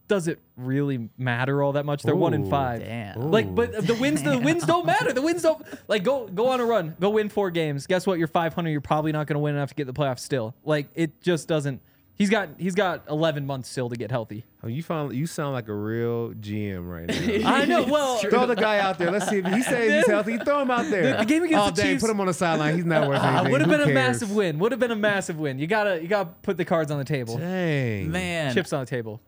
[0.07, 2.03] Does it really matter all that much?
[2.03, 2.81] They're one in five.
[2.81, 3.31] Damn.
[3.31, 5.11] Like, but the wins, the wins don't matter.
[5.11, 7.87] The wins don't like go go on a run, go win four games.
[7.87, 8.19] Guess what?
[8.19, 8.69] You're 500.
[8.69, 10.19] You're probably not going to win enough to get the playoffs.
[10.19, 11.81] Still, like it just doesn't.
[12.13, 14.45] He's got he's got 11 months still to get healthy.
[14.63, 17.49] Oh, you found you sound like a real GM right now.
[17.53, 17.83] I know.
[17.83, 19.11] Well, throw the guy out there.
[19.11, 20.37] Let's see if he says he's healthy.
[20.37, 21.17] Throw him out there.
[21.17, 22.75] The game against oh, the dang, Chiefs- put him on the sideline.
[22.75, 23.51] He's not worth uh, anything.
[23.51, 24.59] would have Who been a massive win.
[24.59, 25.59] Would have been a massive win.
[25.59, 27.37] You gotta you gotta put the cards on the table.
[27.37, 28.11] Dang.
[28.11, 28.53] Man.
[28.53, 29.19] Chips on the table.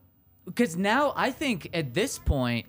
[0.47, 2.65] Because now I think at this point,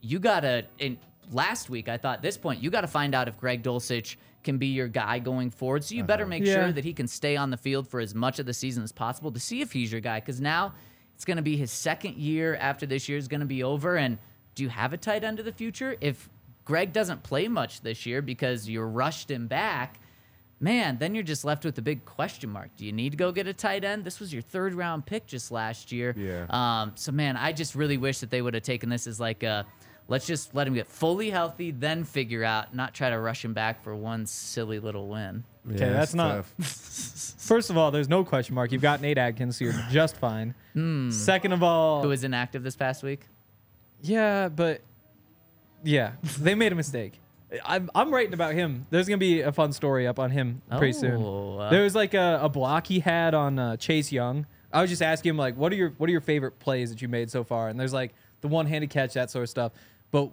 [0.00, 0.66] you gotta.
[0.78, 0.98] In
[1.30, 4.66] last week, I thought this point you gotta find out if Greg Dulcich can be
[4.66, 5.82] your guy going forward.
[5.84, 6.06] So you uh-huh.
[6.08, 6.54] better make Yeah.
[6.54, 8.92] sure that he can stay on the field for as much of the season as
[8.92, 10.20] possible to see if he's your guy.
[10.20, 10.74] Because now
[11.14, 13.96] it's gonna be his second year after this year is gonna be over.
[13.96, 14.18] And
[14.54, 15.96] do you have a tight end of the future?
[16.00, 16.28] If
[16.64, 20.00] Greg doesn't play much this year because you rushed him back.
[20.60, 22.70] Man, then you're just left with the big question mark.
[22.76, 24.04] Do you need to go get a tight end?
[24.04, 26.14] This was your third round pick just last year.
[26.16, 26.46] Yeah.
[26.48, 29.42] Um, so man, I just really wish that they would have taken this as like
[29.42, 29.66] a
[30.08, 33.52] let's just let him get fully healthy, then figure out, not try to rush him
[33.54, 35.44] back for one silly little win.
[35.66, 38.70] Yeah, Okay, that's not- First of all, there's no question mark.
[38.70, 40.54] You've got Nate Adkins, so you're just fine.
[41.10, 43.22] Second of all, Who was inactive this past week?
[44.02, 44.80] yeah, but
[45.82, 47.18] yeah, they made a mistake.
[47.64, 48.86] I'm, I'm writing about him.
[48.90, 51.60] There's gonna be a fun story up on him pretty Oh, soon.
[51.60, 54.46] uh, there was like a, a block he had on uh, Chase Young.
[54.72, 57.00] I was just asking him like, what are your what are your favorite plays that
[57.02, 57.68] you made so far?
[57.68, 59.72] And there's like the one handed catch, that sort of stuff.
[60.10, 60.30] But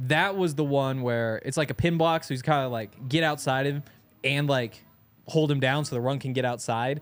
[0.00, 3.08] that was the one where it's like a pin block, so he's kind of like
[3.08, 3.82] get outside him
[4.22, 4.82] and like
[5.26, 7.00] hold him down so the run can get outside.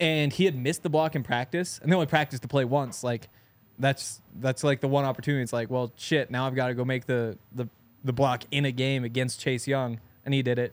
[0.00, 3.02] And he had missed the block in practice, and they only practiced the play once.
[3.02, 3.28] Like
[3.80, 5.42] that's that's like the one opportunity.
[5.42, 6.30] It's like, well, shit.
[6.30, 7.68] Now I've got to go make the the
[8.04, 10.72] the block in a game against Chase Young, and he did it.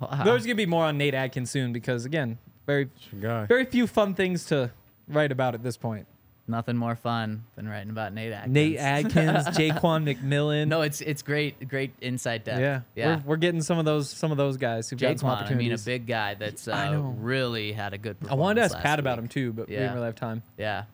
[0.00, 0.22] Wow.
[0.24, 4.44] There's gonna be more on Nate Adkins soon because again, very very few fun things
[4.46, 4.70] to
[5.08, 6.06] write about at this point.
[6.50, 8.54] Nothing more fun than writing about Nate Adkins.
[8.54, 10.68] Nate Adkins, Ja'Quan McMillian.
[10.68, 12.60] No, it's it's great, great insight depth.
[12.60, 13.16] yeah, yeah.
[13.16, 15.54] We're, we're getting some of those some of those guys who've got some Jaquan, I
[15.54, 18.16] mean, a big guy that's uh, really had a good.
[18.30, 19.80] I wanted to ask Pat last about him too, but we Yeah.
[19.80, 20.42] didn't really have time.
[20.56, 20.84] Yeah,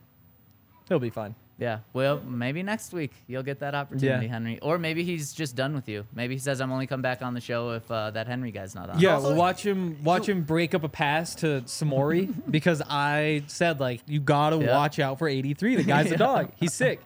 [0.89, 1.35] He'll be fine.
[1.59, 1.79] Yeah.
[1.93, 4.33] Well, maybe next week you'll get that opportunity, Yeah.
[4.33, 4.59] Henry.
[4.61, 6.05] Or maybe he's just done with you.
[6.13, 8.75] Maybe he says, "I'm only come back on the show if uh, that Henry guy's
[8.75, 12.33] not on." Yeah, Also, well, watch him watch him break up a pass to Samori
[12.51, 14.73] because I said like you gotta Yeah.
[14.77, 15.77] watch out for 83.
[15.77, 16.51] The guy's a dog.
[16.57, 17.01] He's sick.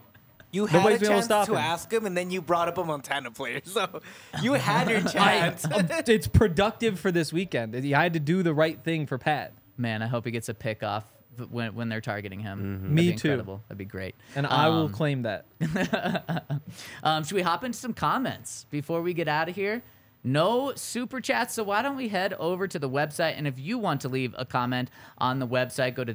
[0.50, 1.58] You had Nobody's a been able to chance stop to him.
[1.58, 3.60] ask him, and then you brought up a Montana player.
[3.64, 4.00] So
[4.40, 5.66] you had your I, chance.
[6.08, 7.76] it's productive for this weekend.
[7.76, 9.52] I had to do the right thing for Pat.
[9.76, 11.04] Man, I hope he gets a pick off
[11.50, 12.80] when when they're targeting him.
[12.82, 12.94] Mm-hmm.
[12.94, 13.28] Me too.
[13.28, 13.62] Incredible.
[13.68, 14.14] That'd be great.
[14.36, 15.46] And I will Um, claim that.
[17.02, 19.82] Um, should we hop into some comments before we get out of here?
[20.24, 23.34] No super chats, so why don't we head over to the website?
[23.38, 26.12] And if you want to leave a comment on the website, go to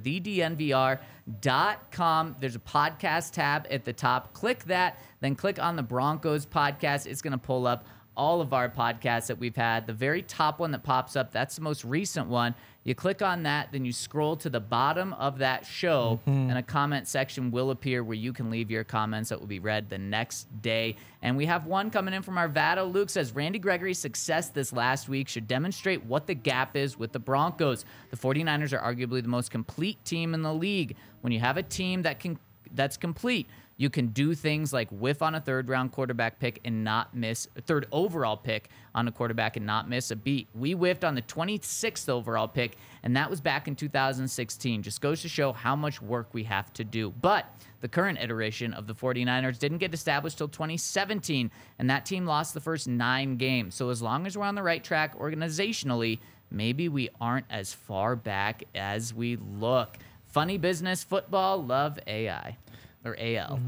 [1.32, 2.36] thednvr.com.
[2.40, 4.34] There's a podcast tab at the top.
[4.34, 7.08] Click that, then click on the Broncos podcast.
[7.08, 9.88] It's going to pull up all of our podcasts that we've had.
[9.88, 12.54] The very top one that pops up, that's the most recent one.
[12.84, 16.50] You click on that, then you scroll to the bottom of that show, mm-hmm.
[16.50, 19.60] and a comment section will appear where you can leave your comments that will be
[19.60, 20.98] read the next day.
[21.22, 22.92] And we have one coming in from Arvada.
[22.92, 27.14] Luke says Randy Gregory's success this last week should demonstrate what the gap is with
[27.14, 27.86] the Broncos.
[28.12, 30.98] The 49ers are arguably the most complete team in the league.
[31.22, 32.38] When you have a team that can
[32.76, 33.48] that's complete,
[33.78, 37.48] you can do things like whiff on a third round quarterback pick and not miss
[37.56, 40.48] a third overall pick on a quarterback and not miss a beat.
[40.54, 44.84] We whiffed on the 26th overall pick, and that was back in 2016.
[44.84, 47.12] Just goes to show how much work we have to do.
[47.22, 47.46] But
[47.82, 51.50] the current iteration of the 49ers didn't get established till 2017,
[51.80, 53.74] and that team lost the first nine games.
[53.74, 56.20] So as long as we're on the right track organizationally,
[56.52, 59.98] maybe we aren't as far back as we look.
[60.28, 62.58] Funny business, football, love AI
[63.06, 63.60] or AL.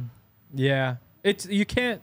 [0.53, 0.97] Yeah.
[1.23, 2.01] It's you can't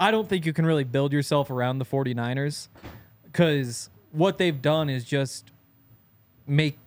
[0.00, 2.68] I don't think you can really build yourself around the 49ers
[3.32, 5.50] cuz what they've done is just
[6.46, 6.78] make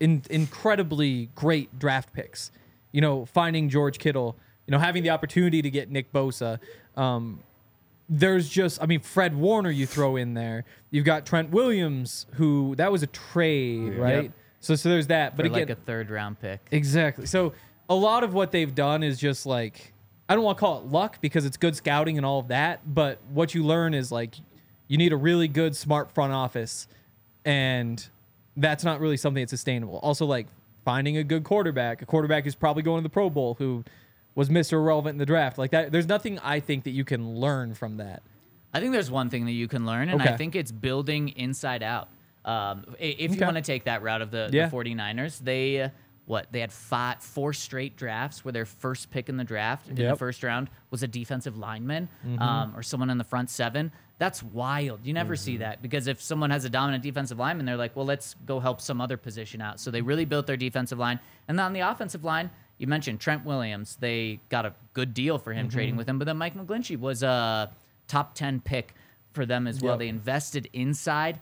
[0.00, 2.50] in, incredibly great draft picks.
[2.92, 6.58] You know, finding George Kittle, you know, having the opportunity to get Nick Bosa.
[6.96, 7.40] Um,
[8.08, 10.64] there's just, I mean, Fred Warner you throw in there.
[10.90, 14.24] You've got Trent Williams, who that was a trade, right?
[14.24, 14.32] Yep.
[14.60, 15.36] So, so there's that.
[15.36, 16.60] But But again, like a third round pick.
[16.70, 17.26] Exactly.
[17.26, 17.52] So
[17.88, 19.92] a lot of what they've done is just like
[20.28, 22.80] I don't want to call it luck because it's good scouting and all of that,
[22.94, 24.34] but what you learn is like
[24.86, 26.86] you need a really good smart front office
[27.44, 28.08] and
[28.56, 29.98] that's not really something that's sustainable.
[30.02, 30.46] Also like
[30.84, 33.84] finding a good quarterback, a quarterback who's probably going to the Pro Bowl who
[34.34, 34.74] was Mr.
[34.74, 35.56] Irrelevant in the draft.
[35.58, 38.22] Like that there's nothing I think that you can learn from that.
[38.74, 40.34] I think there's one thing that you can learn, and Okay.
[40.34, 42.08] I think it's building inside out.
[42.44, 43.44] Um, if you Okay.
[43.46, 44.66] want to take that route of the, Yeah.
[44.68, 45.88] the 49ers, they uh,
[46.28, 49.94] what they had five, four straight drafts where their first pick in the draft in
[49.96, 50.14] the Mm-hmm.
[50.16, 52.08] first round was a defensive lineman
[52.38, 53.90] um, or someone in the front seven.
[54.18, 55.00] That's wild.
[55.04, 58.04] You never see that because if someone has a dominant defensive lineman, they're like, well,
[58.06, 59.80] let's go help some other position out.
[59.80, 61.18] So they really built their defensive line,
[61.48, 62.50] and then on the offensive line.
[62.80, 63.96] You mentioned Trent Williams.
[63.98, 65.74] They got a good deal for him Mm-hmm.
[65.76, 67.72] trading with him, but then Mike McGlinchey was a
[68.06, 68.94] top 10 pick
[69.32, 69.94] for them as well.
[69.94, 69.98] Yep.
[69.98, 71.40] They invested inside,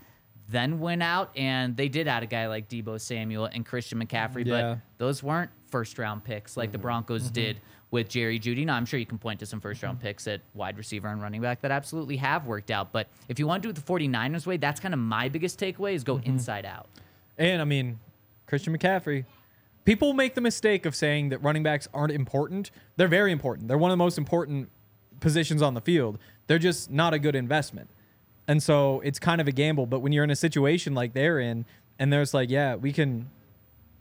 [0.48, 4.46] then went out, and they did add a guy like Deebo Samuel and Christian McCaffrey,
[4.46, 4.74] Yeah.
[4.74, 6.82] but those weren't first round picks like the mm-hmm.
[6.82, 7.32] Broncos mm-hmm.
[7.32, 8.64] did with Jerry Jeudy.
[8.64, 10.06] Now, I'm sure you can point to some first round mm-hmm.
[10.06, 12.92] picks at wide receiver and running back that absolutely have worked out.
[12.92, 15.58] But if you want to do it the 49ers way, that's kind of my biggest
[15.58, 16.88] takeaway is go inside out.
[17.38, 17.98] And I mean,
[18.46, 19.24] Christian McCaffrey.
[19.84, 22.70] People make the mistake of saying that running backs aren't important.
[22.96, 23.68] They're very important.
[23.68, 24.68] They're one of the most important
[25.20, 26.18] positions on the field.
[26.48, 27.88] They're just not a good investment.
[28.48, 29.86] And so it's kind of a gamble.
[29.86, 31.64] But when you're in a situation like they're in,
[31.98, 33.30] and there's like, yeah, we can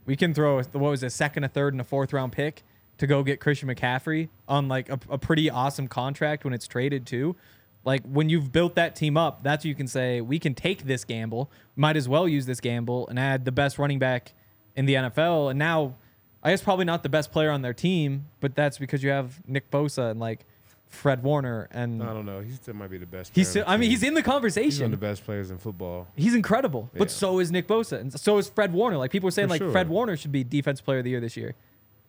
[0.05, 2.63] we can throw what was a second, a third, and a fourth round pick
[2.97, 7.05] to go get Christian McCaffrey on like a, a pretty awesome contract when it's traded
[7.05, 7.35] too.
[7.83, 11.03] Like when you've built that team up, that's you can say we can take this
[11.05, 11.51] gamble.
[11.75, 14.33] Might as well use this gamble and add the best running back
[14.75, 15.51] in the NFL.
[15.51, 15.95] And now,
[16.41, 19.47] I guess probably not the best player on their team, but that's because you have
[19.47, 20.45] Nick Bosa and like
[20.87, 22.39] Fred Warner and I don't know.
[22.39, 23.31] He still might be the best.
[23.35, 23.49] he's.
[23.49, 24.85] Still, I mean, he's in the He's one conversation.
[24.85, 26.07] of the best players in football.
[26.15, 28.97] He's incredible, but so is Nick Bosa, and so is Fred Warner.
[28.97, 29.71] Like people are saying, For like sure.
[29.71, 31.55] Fred Warner should be Defense Player of the Year this year.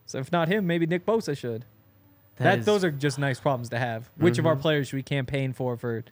[0.07, 1.65] So if not him, maybe Nick Bosa should.
[2.37, 4.09] That, is- those are just nice problems to have.
[4.19, 6.05] Which of our players should we campaign for for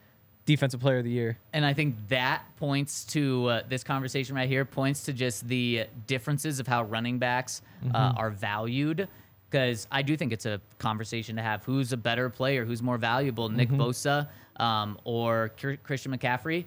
[0.46, 1.38] Defensive Player of the Year?
[1.52, 5.84] And I think that points to uh, this conversation right here, points to just the
[6.06, 7.62] differences of how running backs
[7.94, 9.06] uh, are valued.
[9.54, 11.64] Because I do think it's a conversation to have.
[11.64, 12.64] Who's a better player?
[12.64, 14.26] Who's more valuable, Nick Bosa
[14.56, 16.64] um, or Chr- Christian McCaffrey?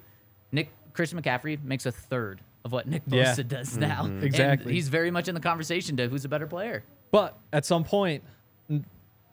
[0.53, 3.25] Nick Christian McCaffrey makes a third of what Nick Yeah.
[3.35, 4.05] Bosa does now.
[4.05, 4.71] And Exactly.
[4.71, 6.81] he's very much in the conversation to who's a better player.
[7.11, 8.23] But at some point,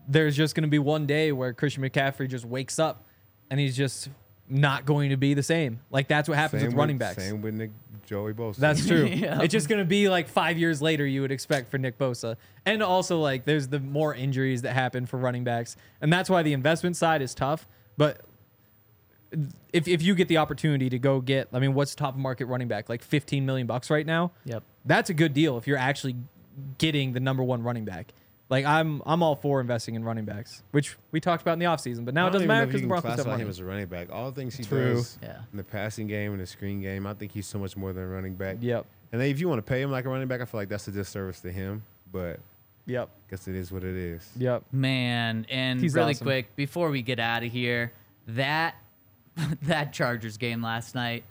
[0.09, 3.05] there's just going to be one day where Christian McCaffrey just wakes up
[3.53, 4.09] and he's just
[4.49, 5.81] not going to be the same.
[5.91, 7.23] Like that's what happens Same with running backs.
[7.23, 7.71] Same with Nick
[8.07, 8.57] Joey Bosa.
[8.57, 9.07] That's true.
[9.07, 9.41] Yeah.
[9.41, 12.37] It's just going to be like five years later, you would expect for Nick Bosa.
[12.67, 15.77] And also, like, there's the more injuries that happen for running backs.
[16.01, 17.67] And that's why the investment side is tough.
[17.97, 18.21] But
[19.73, 22.69] if, if you get the opportunity to go get, I mean, what's top market running
[22.69, 22.89] back?
[22.89, 24.33] Like 15 million bucks right now?
[24.45, 24.63] Yep.
[24.85, 26.17] That's a good deal if you're actually
[26.79, 28.13] getting the number one running back.
[28.55, 31.65] Like I'm I'm all for investing in running backs, which we talked about in the
[31.65, 33.15] offseason, but now I it doesn't matter know if because you the can Broncos have
[33.17, 33.43] classify money.
[33.43, 34.13] him as a running back.
[34.13, 34.95] All the things he True.
[34.95, 35.39] does Yeah.
[35.51, 38.05] in the passing game and the screen game, I think he's so much more than
[38.05, 38.59] a running back.
[38.61, 38.87] Yep.
[39.13, 40.87] And if you want to pay him like a running back, I feel like that's
[40.87, 41.83] a disservice to him.
[42.13, 42.39] But
[42.87, 43.09] Yep.
[43.09, 44.31] I guess it is what it is.
[44.37, 44.63] Yep.
[44.71, 46.25] Man, and He's really awesome.
[46.27, 47.93] quick before we get out of here,
[48.29, 48.77] that
[49.63, 51.25] that Chargers game last night,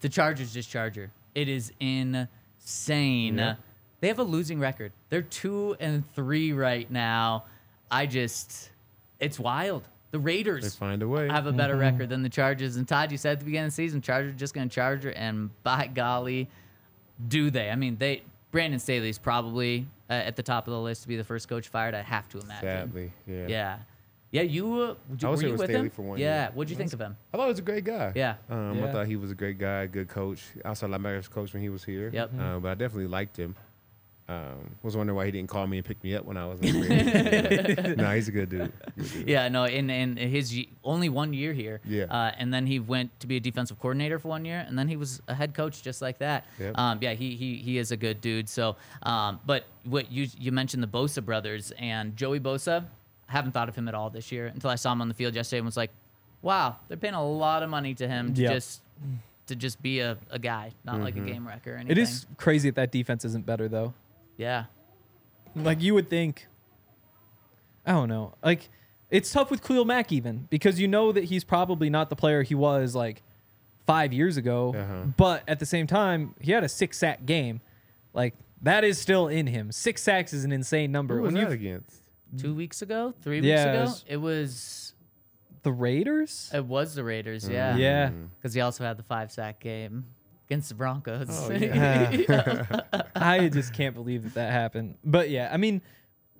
[0.00, 1.10] the Chargers just Charger.
[1.34, 3.38] It is insane.
[3.38, 3.54] Yeah.
[4.00, 4.92] They have a losing record.
[5.10, 7.44] They're two and three right now.
[7.90, 8.70] I just,
[9.18, 9.82] it's wild.
[10.10, 11.28] The They Raiders find a way.
[11.28, 11.80] have a better Mm-hmm.
[11.82, 12.76] record than the Chargers.
[12.76, 15.04] And Todd, you said at the beginning of the season, Chargers just going to charge
[15.04, 16.48] her, and by golly,
[17.28, 17.70] do they?
[17.70, 21.16] I mean, they Brandon Staley's probably uh, at the top of the list to be
[21.16, 21.94] the first coach fired.
[21.94, 22.68] I have to imagine.
[22.68, 23.46] Sadly, yeah.
[23.46, 23.78] Yeah.
[24.32, 24.94] Yeah, you uh,
[25.24, 25.90] I was were you with with Staley him?
[25.90, 26.42] for one yeah.
[26.42, 26.50] year.
[26.54, 27.16] What'd you think of him?
[27.32, 28.12] I thought he was a great guy.
[28.14, 28.36] Yeah.
[28.48, 31.62] Um, I thought he was a great guy, good coach, I outside linebackers coach when
[31.62, 32.10] he was here.
[32.12, 32.30] Yep.
[32.38, 33.56] Uh, but I definitely liked him.
[34.30, 36.60] Um, was wondering why he didn't call me and pick me up when I was
[36.60, 38.72] in the No, he's a good dude.
[38.96, 39.28] Good dude.
[39.28, 41.80] Yeah, no, in in his y- only one year here.
[41.84, 42.04] Yeah.
[42.04, 44.86] Uh, and then he went to be a defensive coordinator for one year, and then
[44.86, 46.46] he was a head coach just like that.
[46.60, 46.78] Yep.
[46.78, 48.48] Um, yeah, he he he is a good dude.
[48.48, 52.84] So, um, but what you you mentioned the Bosa brothers and Joey Bosa,
[53.28, 55.14] I haven't thought of him at all this year until I saw him on the
[55.14, 55.90] field yesterday and was like,
[56.42, 58.52] wow, they're paying a lot of money to him to Yep.
[58.52, 58.82] just
[59.48, 61.90] to just be a, a guy, not like a game wrecker or anything.
[61.90, 63.92] It is crazy that that defense isn't better though.
[64.40, 64.64] Yeah.
[65.54, 66.46] Like you would think.
[67.86, 68.34] I don't know.
[68.42, 68.68] Like
[69.10, 72.42] it's tough with Khalil Mack even because you know that he's probably not the player
[72.42, 73.22] he was like
[73.86, 74.74] five years ago.
[74.76, 75.02] Uh-huh.
[75.16, 77.60] But at the same time, he had a six sack game.
[78.14, 79.72] Like that is still in him.
[79.72, 81.16] Six sacks is an insane number.
[81.16, 81.96] Who was When that you against?
[82.38, 84.94] Two weeks ago, three weeks Yeah, it ago, was- it was
[85.62, 86.50] the Raiders.
[86.54, 87.48] it was the Raiders.
[87.48, 87.76] Yeah.
[87.76, 88.10] Yeah.
[88.38, 90.06] Because he also had the five sack game
[90.50, 91.28] against the Broncos.
[91.30, 92.80] Oh, yeah.
[93.14, 94.96] I just can't believe that that happened.
[95.04, 95.80] But yeah, I mean,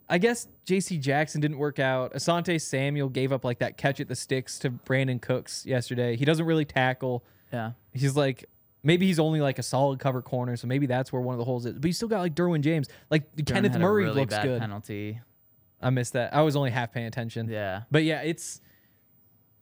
[0.08, 0.98] I guess J.C.
[0.98, 2.12] Jackson didn't work out.
[2.14, 6.16] Asante Samuel gave up like that catch at the sticks to Brandin Cooks yesterday.
[6.16, 7.24] He doesn't really tackle.
[7.52, 7.72] yeah.
[7.92, 8.46] He's like
[8.82, 11.44] maybe he's only like a solid cover corner, so maybe that's where one of the
[11.44, 11.74] holes is.
[11.74, 12.88] But you still got like Derwin James.
[13.10, 14.60] Like Kenneth Had a Murray really looks bad good.
[14.60, 15.20] Penalty.
[15.80, 16.34] I missed that.
[16.34, 17.48] I was only half paying attention.
[17.48, 17.82] Yeah.
[17.90, 18.60] But yeah, it's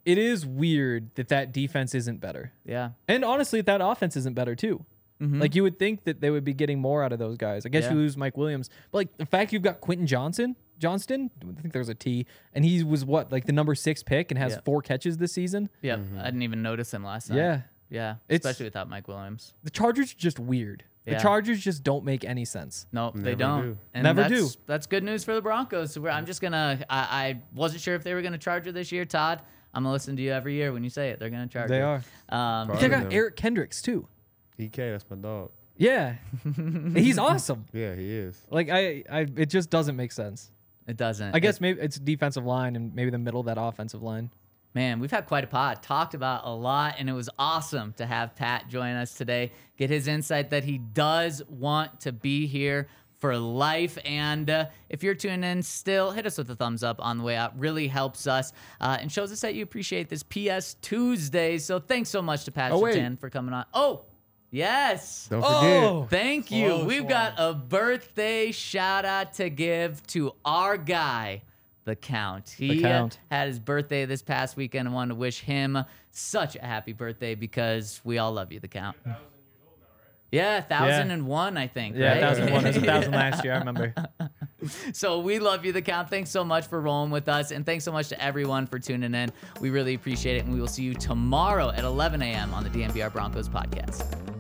[0.09, 2.53] it is weird that that defense isn't better.
[2.65, 2.91] Yeah.
[3.07, 4.85] And honestly, that offense isn't better too.
[5.21, 7.67] Like you would think that they would be getting more out of those guys.
[7.67, 7.93] I guess Mm-hmm.
[7.95, 7.97] Yeah.
[7.99, 11.73] you lose Mike Williams, but like the fact you've got Quentin Johnson, Johnston, I think
[11.73, 14.61] there's a T, and he was what like the number six pick and has Yeah.
[14.65, 15.71] four catches this season.
[15.83, 16.01] Yep.
[16.21, 17.37] I didn't even notice him last night.
[17.39, 18.11] Yeah, Yeah.
[18.29, 19.55] It's- Especially without Mike Williams.
[19.65, 20.85] the Chargers are just weird.
[21.05, 22.87] The Chargers just don't make any sense.
[22.93, 23.63] No, they don't.
[23.63, 23.79] do.
[23.95, 24.61] And Never that's, do.
[24.67, 25.95] That's good news for the Broncos.
[25.95, 26.85] So I'm just gonna.
[26.89, 29.41] I, I wasn't sure if they were gonna charge her this year, Todd.
[29.75, 31.19] I'm gonna listen to you every year when you say it.
[31.19, 31.69] They're gonna charge.
[31.69, 32.03] They her.
[32.31, 32.61] are.
[32.61, 32.89] Um, Probably.
[32.89, 33.13] They got.
[33.13, 34.09] Eric Kendricks too.
[34.59, 35.51] EK, that's my dog.
[35.77, 36.15] Yeah,
[36.95, 37.67] he's awesome.
[37.73, 38.41] Yeah, he is.
[38.51, 40.51] Like I, I, it just doesn't make sense.
[40.89, 41.35] it doesn't.
[41.35, 44.31] I guess It- maybe it's defensive line and maybe the middle of that offensive line.
[44.75, 48.07] Man, we've had quite a pod, talked about a lot, and it was awesome to
[48.07, 52.87] have Pat join us today, get his insight that he does want to be here
[53.19, 53.99] for life.
[54.05, 57.25] And uh, if you're tuning in still, hit us with a thumbs up on the
[57.25, 57.59] way out.
[57.59, 61.59] Really helps us uh, and shows us that you appreciate this PS Tuesday.
[61.59, 63.19] So thanks so much to Pat Oh, wait.
[63.21, 63.65] For coming on.
[63.75, 64.03] Oh,
[64.51, 65.27] yes.
[65.31, 65.85] Don't forget.
[65.85, 66.69] Oh, Thank you.
[66.69, 67.11] Close We've one.
[67.11, 71.43] got a birthday shout out to give to our guy,
[71.85, 72.51] the Count.
[72.57, 73.19] He uh, Count.
[73.31, 74.89] had his birthday this past weekend.
[74.89, 75.79] I wanted to wish him
[76.13, 78.97] such a happy birthday because we all love you, the Count.
[80.31, 81.97] Yeah, thousand and one, I think.
[81.97, 82.21] Yeah, right?
[82.21, 82.65] thousand one.
[82.65, 83.55] It was a thousand last year.
[83.55, 83.95] I remember.
[84.93, 86.11] So we love you, the count.
[86.11, 89.15] Thanks so much for rolling with us, and thanks so much to everyone for tuning
[89.15, 89.31] in.
[89.61, 92.53] We really appreciate it, and we will see you tomorrow at 11 a.m.
[92.53, 94.38] on the DNVR Broncos podcast.